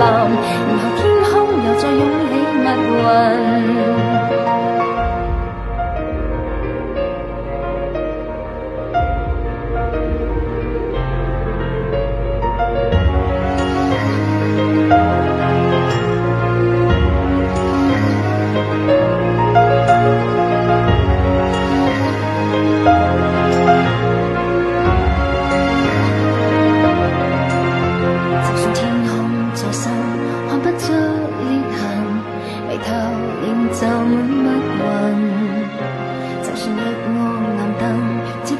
[0.00, 2.68] 然后天空又再涌起密
[3.04, 4.09] 云。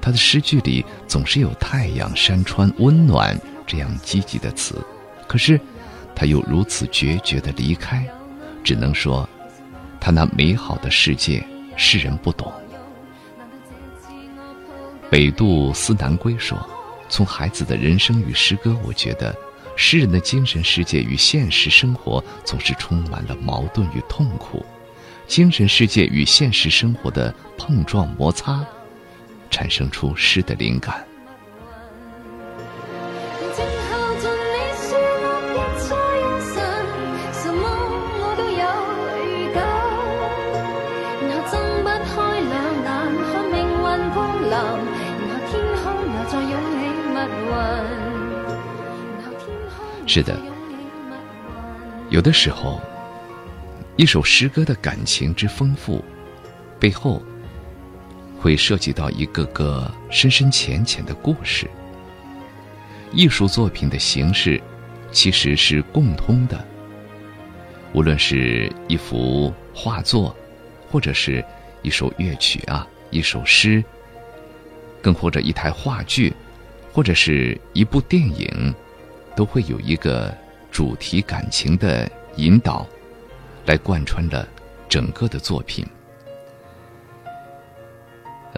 [0.00, 4.84] 他的诗句里总是有太阳、山川、温暖这样积极的词，
[5.26, 5.60] 可是
[6.14, 8.06] 他又如此决绝的离开，
[8.62, 9.28] 只能说，
[10.00, 11.44] 他那美好的世界，
[11.76, 12.52] 世人不懂。”
[15.10, 16.58] 北渡思南归说
[17.08, 19.34] ：“从孩子的人生与诗歌，我觉得。”
[19.80, 24.66] 诗人的精神世界与现实生活总是充满了矛盾与痛苦，
[25.28, 28.66] 精神世界与现实生活的碰撞摩擦，
[29.50, 31.04] 产生出诗的灵感。
[50.10, 50.34] 是的，
[52.08, 52.80] 有的时候，
[53.96, 56.02] 一首诗歌的感情之丰富，
[56.80, 57.22] 背后
[58.38, 61.68] 会涉及到一个个深深浅浅的故事。
[63.12, 64.60] 艺术作品的形式
[65.10, 66.64] 其实是共通的，
[67.92, 70.34] 无论是一幅画作，
[70.90, 71.44] 或者是
[71.82, 73.82] 一首乐曲啊，一首诗，
[75.02, 76.32] 更或者一台话剧，
[76.92, 78.74] 或者是一部电影。
[79.36, 80.36] 都会有一个
[80.68, 82.84] 主题感情的引导，
[83.66, 84.44] 来贯穿了
[84.88, 85.86] 整个的作品。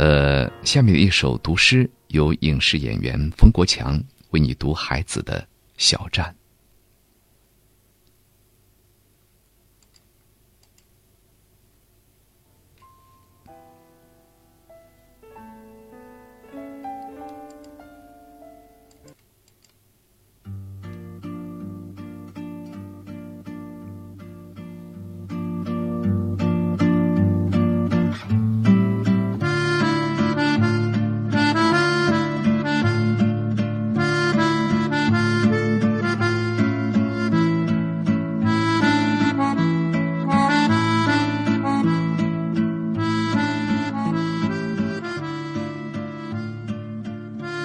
[0.01, 5.47] 呃，下面的一首读诗由影视演员冯国强为你读孩子的
[5.77, 6.35] 小站。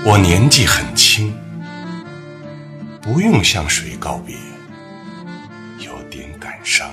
[0.07, 1.34] 我年纪很轻，
[3.02, 4.36] 不用向谁告别，
[5.80, 6.88] 有点感伤。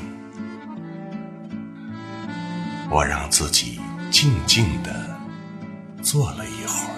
[2.90, 3.78] 我让自己
[4.10, 5.10] 静静的
[6.00, 6.96] 坐了一会儿，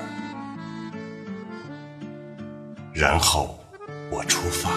[2.93, 3.59] 然后
[4.09, 4.70] 我出发，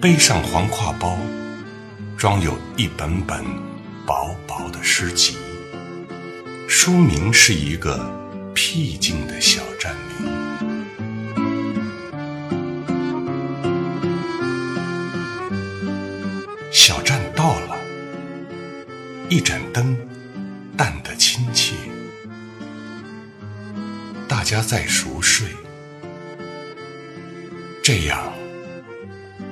[0.00, 1.18] 背上黄挎包，
[2.16, 3.44] 装有一本本
[4.06, 5.36] 薄薄的诗集。
[6.72, 7.98] 书名是一个
[8.54, 10.32] 僻静的小站名。
[16.70, 17.76] 小站到了
[19.28, 19.96] 一盏灯
[20.76, 21.74] 淡的亲切。
[24.28, 25.48] 大家在熟睡。
[27.82, 28.32] 这样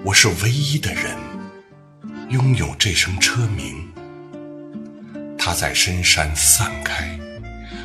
[0.05, 1.17] 我是唯一的人
[2.29, 3.98] 拥有这声车鸣
[5.59, 7.19] 在深山散开，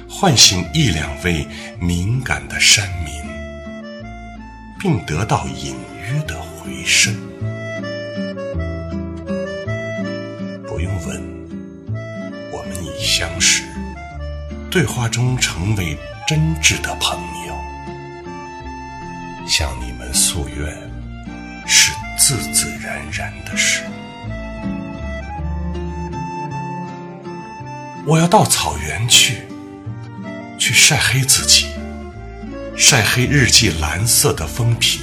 [0.07, 1.43] 唤醒一两位
[1.79, 3.11] 敏感的山民，
[4.79, 7.11] 并得到隐约的回声。
[10.67, 11.19] 不用问，
[12.51, 13.63] 我们已相识，
[14.69, 15.97] 对话中成为
[16.27, 17.32] 真挚的朋友。
[28.13, 29.41] 我要到草原去，
[30.59, 31.65] 去晒黑自己，
[32.77, 34.99] 晒黑日记蓝色的封皮。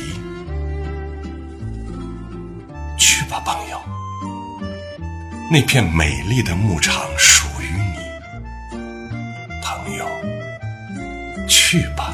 [2.97, 3.81] 去吧，朋友，
[5.51, 8.78] 那片美丽的牧场属于你，
[9.61, 10.07] 朋友。
[11.49, 12.10] 去吧。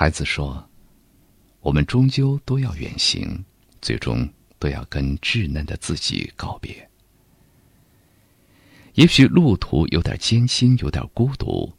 [0.00, 0.66] 孩子说
[1.60, 3.44] ：“我们终究都要远行，
[3.82, 4.26] 最终
[4.58, 6.88] 都要跟稚嫩的自己告别。
[8.94, 11.70] 也许路途有点艰辛，有点孤独，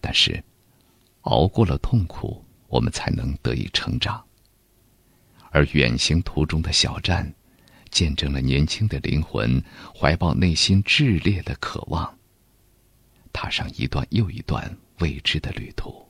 [0.00, 0.42] 但是
[1.20, 4.20] 熬过了痛苦，我们才能得以成长。
[5.52, 7.32] 而远行途中的小站，
[7.88, 9.62] 见证了年轻的灵魂
[9.96, 12.18] 怀抱内心炽烈的渴望，
[13.32, 16.03] 踏上一段又一段未知的旅途。”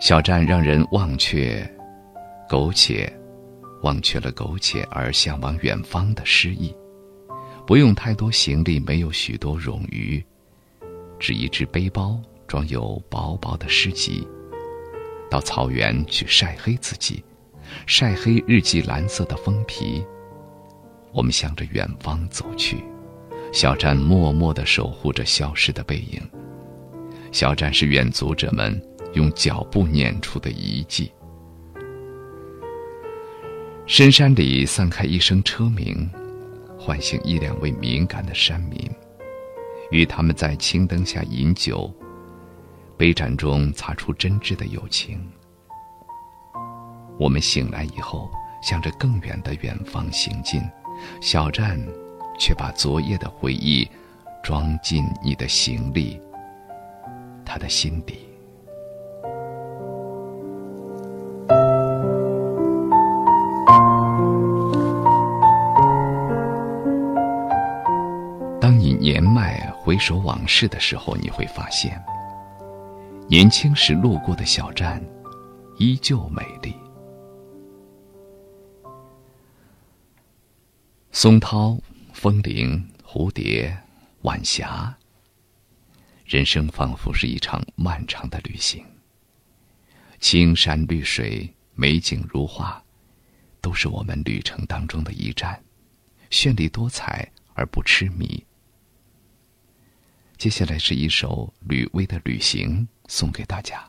[0.00, 1.68] 小站让人忘却
[2.48, 3.10] 苟且，
[3.82, 6.74] 忘却了苟且而向往远方的诗意。
[7.66, 10.22] 不用太多行李，没有许多冗余，
[11.18, 14.26] 只一只背包装有薄薄的诗集。
[15.30, 17.24] 到草原去晒黑自己，
[17.86, 20.04] 晒黑日记蓝色的封皮。
[21.12, 22.84] 我们向着远方走去，
[23.52, 26.20] 小站默默地守护着消失的背影。
[27.32, 28.78] 小站是远足者们。
[29.14, 31.12] 用脚步撵出的遗迹。
[33.86, 36.08] 深山里散开一声车鸣，
[36.78, 38.90] 唤醒一两位敏感的山民，
[39.90, 41.92] 与他们在青灯下饮酒，
[42.96, 45.20] 杯盏中擦出真挚的友情。
[47.18, 48.30] 我们醒来以后，
[48.62, 50.62] 向着更远的远方行进，
[51.20, 51.78] 小站
[52.38, 53.86] 却把昨夜的回忆
[54.42, 56.18] 装进你的行李，
[57.44, 58.23] 他的心底。
[69.84, 72.02] 回首往事的时候，你会发现，
[73.28, 74.98] 年轻时路过的小站，
[75.76, 76.74] 依旧美丽。
[81.12, 81.76] 松涛、
[82.14, 83.76] 风铃、蝴蝶、
[84.22, 84.96] 晚霞，
[86.24, 88.82] 人生仿佛是一场漫长的旅行。
[90.18, 92.82] 青山绿水、美景如画，
[93.60, 95.62] 都是我们旅程当中的一站，
[96.30, 98.42] 绚丽多彩而不痴迷。
[100.44, 103.82] 接下来是一首吕薇的《旅行》，送给大家。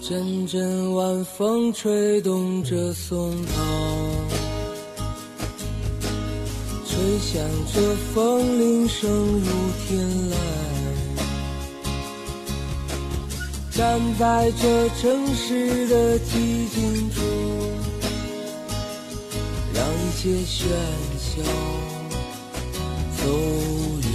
[0.00, 3.52] 阵阵晚风吹动着松涛，
[6.86, 7.44] 吹响
[7.74, 9.50] 着风铃声如
[9.88, 10.75] 天籁。
[13.76, 17.22] 站在这城市的寂静中，
[19.74, 20.64] 让一切喧
[21.18, 21.42] 嚣
[23.18, 23.28] 走
[24.00, 24.08] 远。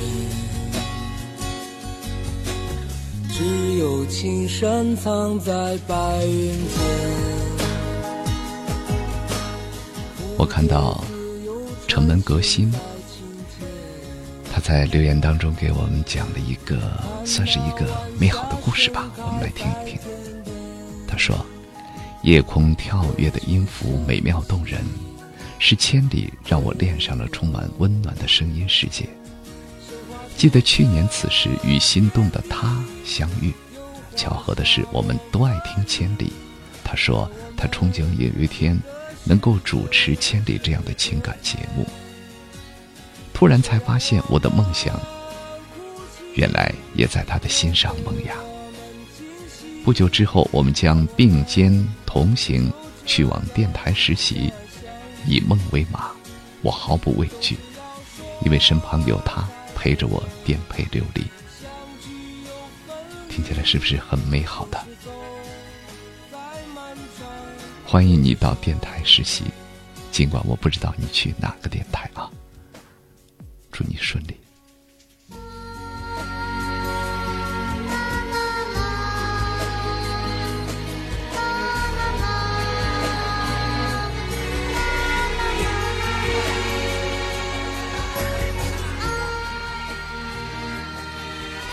[3.31, 6.81] 只有青山藏在白云间。
[10.39, 11.03] 我看到
[11.87, 12.73] 城门革新。
[14.61, 16.79] 在留言当中给我们讲了一个，
[17.25, 17.85] 算是一个
[18.19, 19.99] 美好的故事吧，我们来听一听。
[21.07, 21.45] 他说
[22.23, 24.81] ：“夜空跳跃的音符美妙动人，
[25.57, 29.09] 是千里让我恋上了充满温暖的声音世界。
[30.37, 33.51] 记得去年此时与心动的他相遇，
[34.15, 36.25] 巧合的是，我们都爱听《千里》。
[36.83, 38.79] 他说他憧憬有一天
[39.23, 41.85] 能够主持《千里》这样的情感节目。
[43.41, 45.01] 突然才发现，我的梦想
[46.35, 48.35] 原来也在他的心上萌芽。
[49.83, 51.73] 不久之后，我们将并肩
[52.05, 52.71] 同行，
[53.03, 54.53] 去往电台实习，
[55.25, 56.11] 以梦为马，
[56.61, 57.57] 我毫不畏惧，
[58.45, 59.43] 因为身旁有他
[59.75, 61.23] 陪着我颠沛流离。
[63.27, 64.79] 听起来是不是很美好的？
[67.87, 69.45] 欢迎你到电台实习，
[70.11, 72.29] 尽管我不知道你去哪个电台啊。
[73.71, 74.35] 祝你顺利。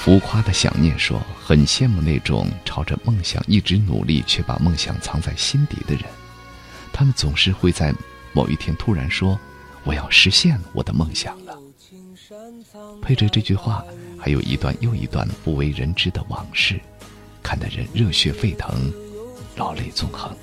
[0.00, 6.04] 浮夸的想念说：“很羡慕那种朝着梦想一直努力，却把梦想藏在心底的人。
[6.94, 7.94] 他们总是会在
[8.32, 9.38] 某一天突然说
[9.84, 11.36] ：‘我要实现我的梦想。’
[13.00, 13.84] 配着这句话，
[14.18, 16.78] 还有一段又一段不为人知的往事，
[17.42, 18.92] 看得人热血沸腾，
[19.56, 20.34] 老泪纵横。”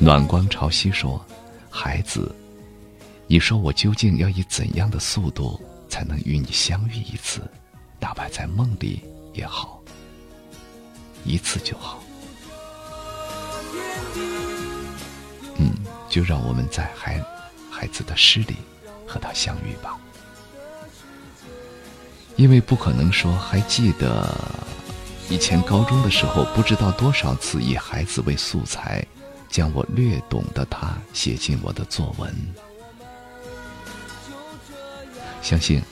[0.00, 1.22] 暖光潮汐说
[1.68, 2.34] ：“孩子。”
[3.26, 7.42] 你说我究竟要以怎样的速度才能与你相遇一次？
[8.00, 9.02] 哪怕在梦里
[9.34, 9.82] 也好，
[11.24, 12.02] 一次就好。
[16.08, 17.22] 就让我们在孩
[17.70, 18.56] 孩子的诗里
[19.06, 19.96] 和他相遇吧。
[22.36, 24.32] 因为不可能说还记得
[25.28, 29.04] 以前高中的时候，不知道多少次以孩子为素材，
[29.50, 32.34] 将我略懂的他写进我的作文。
[35.42, 35.82] 相信，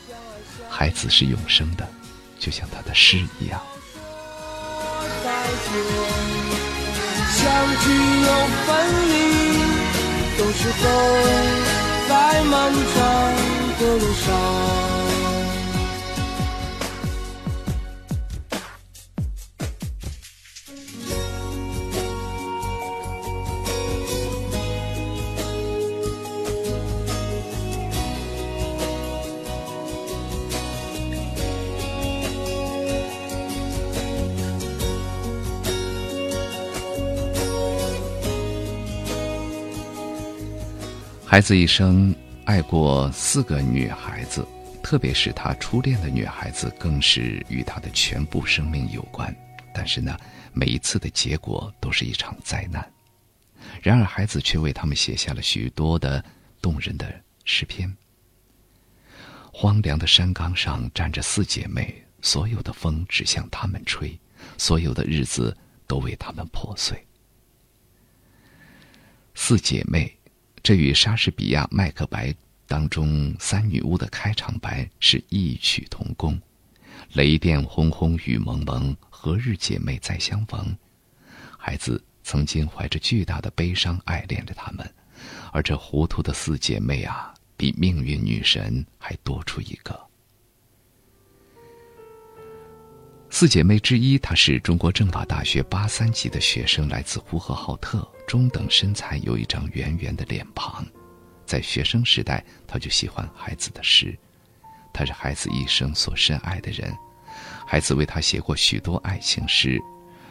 [0.71, 1.89] 孩子是永生的，
[2.39, 3.61] 就像他的诗一样。
[7.33, 7.45] 相
[7.83, 7.91] 聚
[8.23, 8.29] 又
[8.67, 8.69] 分
[9.11, 9.46] 离，
[10.39, 10.89] 都是走
[12.09, 13.35] 在漫长
[13.79, 14.86] 的路上。
[41.37, 44.43] 孩子一生爱过四个女孩子，
[44.83, 49.37] 特别是他初恋的女孩子，更是与他的全部生命有关。
[49.75, 50.17] 但是呢，
[50.55, 52.91] 每一次的结果都是一场灾难。
[53.83, 56.25] 然而，孩子却为他们写下了许多的
[56.63, 57.15] 动人的
[57.45, 57.95] 诗篇。
[59.53, 64.19] 荒凉的山岗上站着四姐妹，所有的风只向她们吹，
[64.57, 65.55] 所有的日子
[65.87, 67.07] 都为她们破碎。
[69.35, 70.16] 四姐妹。
[70.67, 72.31] 这与莎士比亚《麦克白》
[72.67, 76.37] 当中三女巫的开场白是异曲同工。
[77.13, 80.77] 雷电轰轰，雨蒙蒙，何日姐妹再相逢？
[81.57, 84.93] 孩子曾经怀着巨大的悲伤爱恋着她们，
[85.53, 90.06] 而这糊涂的四姐妹啊，比命运女神还多出一个。
[93.39, 100.83] 四姐妹之一，她是中国政法大学八三级的学生，来自呼和浩特，中等身材，有一张圆圆的脸庞。
[101.45, 104.19] 在学生时代，她就喜欢孩子的诗，
[104.91, 106.91] 她是孩子一生所深爱的人。
[107.67, 109.79] 孩子为她写过许多爱情诗，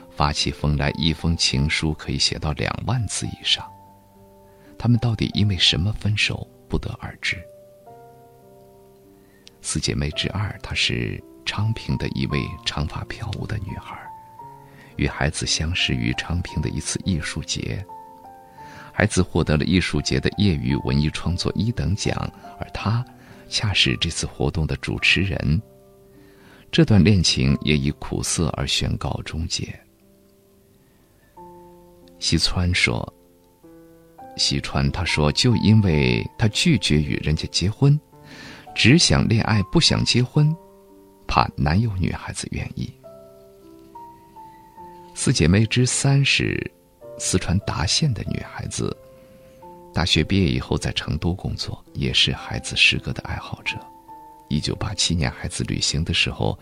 [0.10, 3.72] 发起疯来，一封情书可以写到两万字以上。
[4.80, 7.38] 他们到底因为什么分手，不得而知。
[9.62, 11.24] 四姐妹之二，她是。
[11.46, 13.98] 昌平的一位长发飘舞的女孩，
[14.98, 17.86] 与孩子相识于昌平的一次艺术节。
[18.92, 22.16] 孩子获得了艺术节的业余文艺创作一等奖，
[22.60, 23.06] 而他
[23.50, 25.62] 恰是这次活动的主持人。
[26.72, 29.78] 这段恋情也以苦涩而宣告终结。
[32.20, 33.14] 西川说
[34.36, 38.00] ：“西川，他说，就因为他拒绝与人家结婚，
[38.74, 40.54] 只想恋爱，不想结婚。”
[41.36, 42.90] 怕男友女孩子愿意。
[45.14, 46.72] 四姐妹之三是
[47.18, 48.96] 四川达县的女孩子，
[49.94, 53.76] 大学毕业以后在成都工作，也是孩子诗歌的爱好者。
[54.48, 56.58] 一九八七年孩子旅行的时候，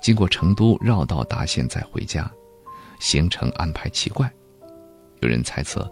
[0.00, 2.32] 经过成都绕道达县再回家，
[3.00, 4.32] 行程安排奇怪。
[5.20, 5.86] 有人猜测，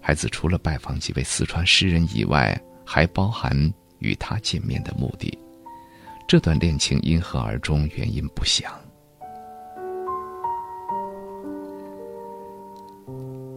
[0.00, 3.54] 孩子除了拜访几位四川诗人以外，还包含
[3.98, 5.38] 与他见面的目的。
[6.32, 8.72] 这段恋情因何而终，原因不详。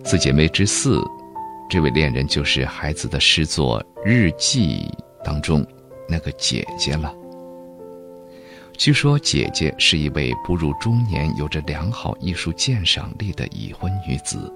[0.04, 1.02] 四姐妹之四，
[1.70, 4.92] 这位恋人就是孩子的诗作《日记》
[5.24, 5.66] 当中
[6.06, 7.16] 那个姐姐了。
[8.74, 14.54] 据说姐姐是一位步入中年、有着良好艺术鉴赏力的已婚女子。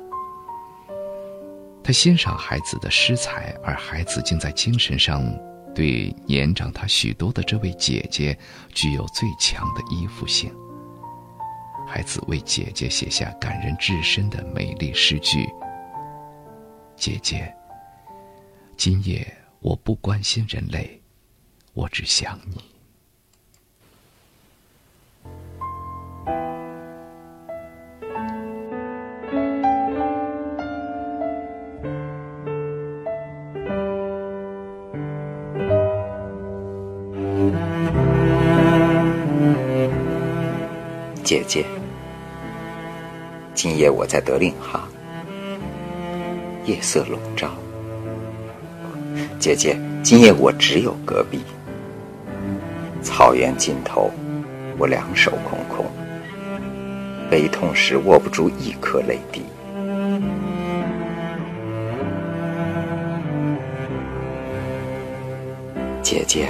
[1.82, 5.24] 她欣赏孩子的诗才，而孩子竟在精神上
[5.74, 8.38] 对年长他许多的这位姐姐
[8.74, 10.52] 具有最强的依附性。
[11.88, 15.48] 孩子为姐姐写下感人至深的美丽诗句
[16.96, 17.52] ：“姐姐，
[18.78, 19.26] 今夜
[19.60, 21.02] 我不关心人类，
[21.74, 22.64] 我只想你。”
[41.30, 41.64] 姐姐，
[43.54, 44.90] 今夜我在德令哈，
[46.66, 47.52] 夜色笼罩。
[49.38, 51.42] 姐姐，今夜我只有戈壁，
[53.04, 54.10] 草原尽头，
[54.80, 55.86] 我两手空空，
[57.30, 59.44] 悲痛时握不住一颗泪滴。
[66.02, 66.48] 姐姐，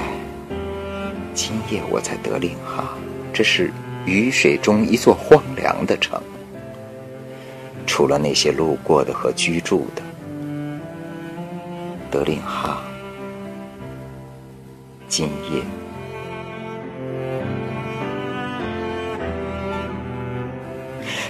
[1.33, 2.93] 今夜我在德令哈，
[3.33, 3.73] 这是。
[4.05, 6.19] 雨水中一座荒凉的城，
[7.85, 10.01] 除了那些路过的和居住的，
[12.09, 12.81] 德令哈，
[15.07, 15.61] 今夜，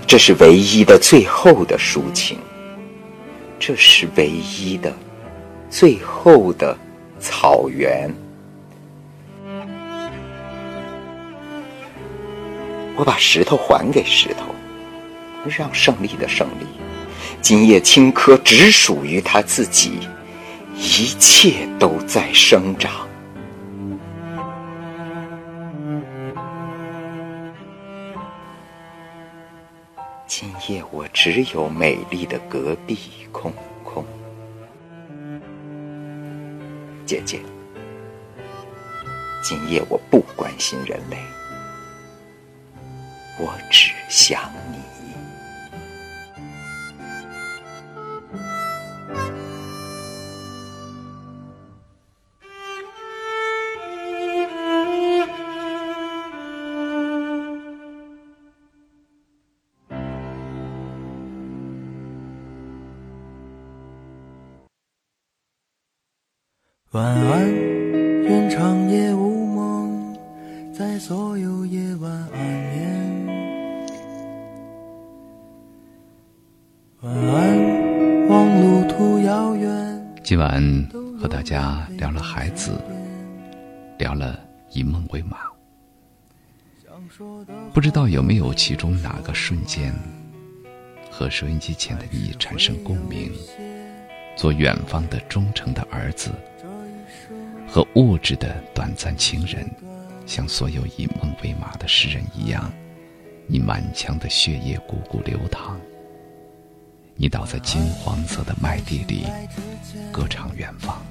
[0.07, 2.37] 这是唯一的、最后的抒情，
[3.59, 4.93] 这是唯一的、
[5.69, 6.77] 最后的
[7.19, 8.09] 草原。
[12.99, 14.53] 我把石头还给石头，
[15.47, 16.65] 让胜利的胜利。
[17.41, 20.01] 今夜青稞只属于他自己，
[20.75, 23.07] 一切都在生长。
[30.27, 32.99] 今夜我只有美丽的隔壁
[33.31, 34.03] 空空，
[37.05, 37.39] 姐姐。
[39.41, 41.17] 今夜我不关心人类。
[43.41, 44.79] 我只想你。
[66.91, 67.78] 晚安，
[81.19, 82.71] 和大家聊了孩子，
[83.97, 84.39] 聊了
[84.71, 85.39] 以梦为马。
[87.73, 89.93] 不知道有没有其中哪个瞬间，
[91.11, 93.33] 和收音机前的你产生共鸣？
[94.37, 96.31] 做远方的忠诚的儿子。
[97.67, 99.69] 和物质的短暂情人，
[100.25, 102.71] 像所有以梦为马的诗人一样，
[103.45, 105.77] 你满腔的血液汩汩流淌。
[107.21, 109.25] 你倒在金黄色的麦地里，
[110.09, 111.01] 歌唱远方。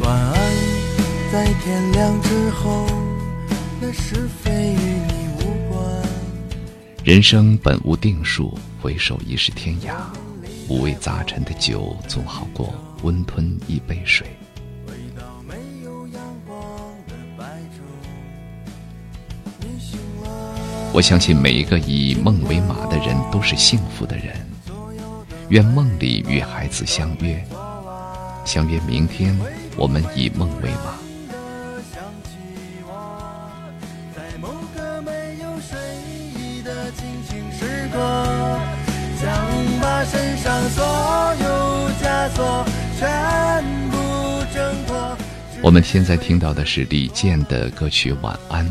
[0.00, 0.34] 晚安，
[1.30, 2.86] 在天亮之后，
[3.78, 4.78] 那是非与
[5.08, 6.02] 你无关。
[7.04, 8.58] 人生本无定数。
[8.80, 9.96] 回首已是天涯，
[10.68, 12.72] 五味杂陈的酒总好过
[13.02, 14.26] 温吞一杯水。
[20.96, 24.34] 我相信每一个以梦为马的人都是幸福的人。
[25.50, 27.38] 愿梦里与孩子相约，
[28.46, 29.38] 相约明天，
[29.76, 30.96] 我们以梦为马。
[40.08, 40.84] 身上所
[41.42, 42.64] 有枷锁
[42.98, 43.96] 全部
[44.54, 45.16] 挣脱。
[45.60, 48.64] 我们现在听到的是李健的歌曲《晚安》，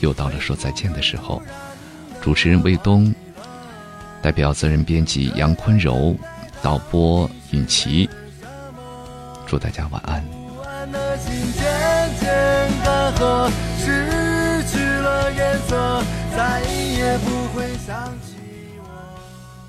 [0.00, 1.42] 又到了说再见的时候。
[2.20, 3.14] 主持人魏东，
[4.20, 6.16] 代表责任编辑杨坤柔，
[6.60, 8.08] 导播尹奇，
[9.46, 10.24] 祝大家晚安。
[13.78, 16.02] 失去了颜色，
[16.36, 18.34] 再也不会想起。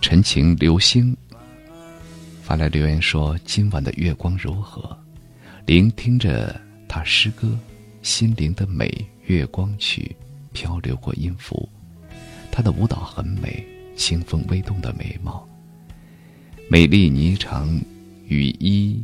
[0.01, 1.15] 陈情流星
[2.41, 4.97] 发来留言说：“今晚的月光柔和，
[5.65, 7.47] 聆听着他诗歌，
[8.01, 8.89] 心灵的美。
[9.27, 10.15] 月光曲
[10.53, 11.67] 漂流过音符，
[12.49, 15.45] 他的舞蹈很美，清风微动的眉毛，
[16.69, 17.67] 美丽霓裳
[18.25, 19.03] 羽衣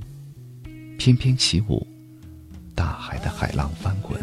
[0.97, 1.85] 翩翩起舞，
[2.73, 4.17] 大海的海浪翻滚，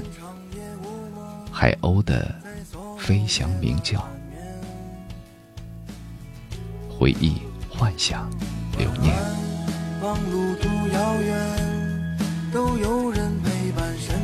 [1.52, 2.34] 海鸥的
[2.98, 4.02] 飞翔鸣叫。”
[6.88, 7.34] 回忆、
[7.68, 8.30] 幻想、
[8.78, 9.14] 留念。
[10.02, 12.16] 望路途遥远，
[12.52, 14.18] 都有人陪伴身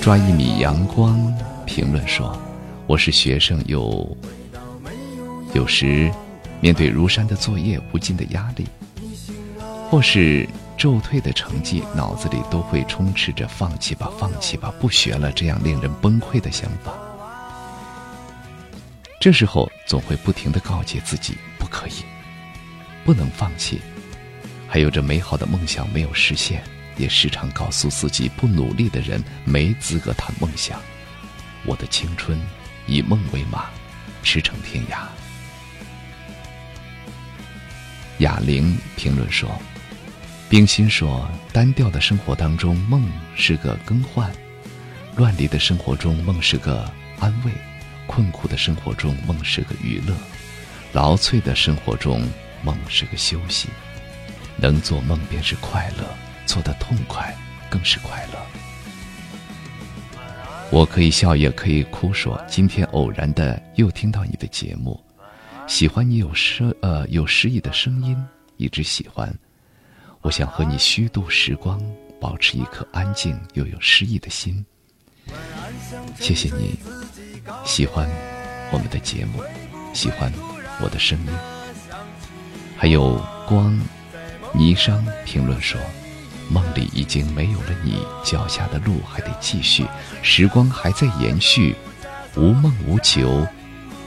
[0.00, 1.34] 抓一米阳光
[1.66, 2.40] 评论说
[2.86, 4.16] ：“我是学生，有
[5.52, 6.10] 有时
[6.60, 8.66] 面对如山的作业、无尽的压力，
[9.90, 10.48] 或是
[10.78, 16.92] 骤退的成绩，脑子里都会充斥着‘放弃吧，放弃吧，不学了’这样令人崩溃的想法。”
[19.18, 22.04] 这时候总会不停的告诫自己不可以，
[23.04, 23.80] 不能放弃，
[24.68, 26.62] 还有着美好的梦想没有实现，
[26.96, 30.80] 也时常告诉自己不努力的人没资格谈梦想。
[31.64, 32.38] 我的青春
[32.86, 33.66] 以梦为马，
[34.22, 35.06] 驰骋天涯。
[38.18, 39.50] 哑铃评论说
[40.48, 44.30] ：“冰心说，单调的生活当中，梦是个更换；
[45.16, 47.52] 乱离的生活中，梦是个安慰。”
[48.06, 50.14] 困苦的生活中，梦是个娱乐；
[50.92, 52.26] 劳瘁的生活中，
[52.62, 53.68] 梦是个休息。
[54.56, 56.04] 能做梦便是快乐，
[56.46, 57.34] 做得痛快
[57.68, 58.38] 更是快乐。
[60.70, 65.00] 我可以笑，也可以哭，说今天偶然的又听到你的节目，
[65.66, 68.16] 喜欢你有诗呃有诗意的声音，
[68.56, 69.32] 一直喜欢。
[70.22, 71.80] 我想和你虚度时光，
[72.20, 74.64] 保持一颗安静又有诗意的心。
[76.18, 76.78] 谢谢你。
[77.64, 78.08] 喜欢
[78.72, 79.40] 我们的节目，
[79.94, 80.32] 喜欢
[80.80, 81.32] 我的声音，
[82.76, 83.72] 还有光
[84.52, 85.80] 霓裳评论说
[86.48, 89.86] ：“梦里已经没有了你，脚下的路还得继续，
[90.22, 91.74] 时光还在延续，
[92.36, 93.46] 无梦无求，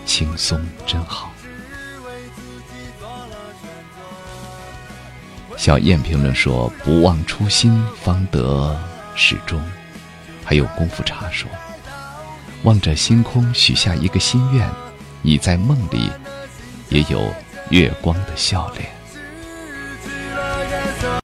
[0.06, 1.32] 轻松真好。”
[5.58, 8.80] 小燕评论说：“不忘初心，方得
[9.16, 9.62] 始终。”
[10.46, 11.50] 还有功夫茶说。
[12.64, 14.70] 望着星空，许下一个心愿，
[15.22, 16.10] 你在梦里
[16.90, 17.34] 也有
[17.70, 18.99] 月光的笑脸。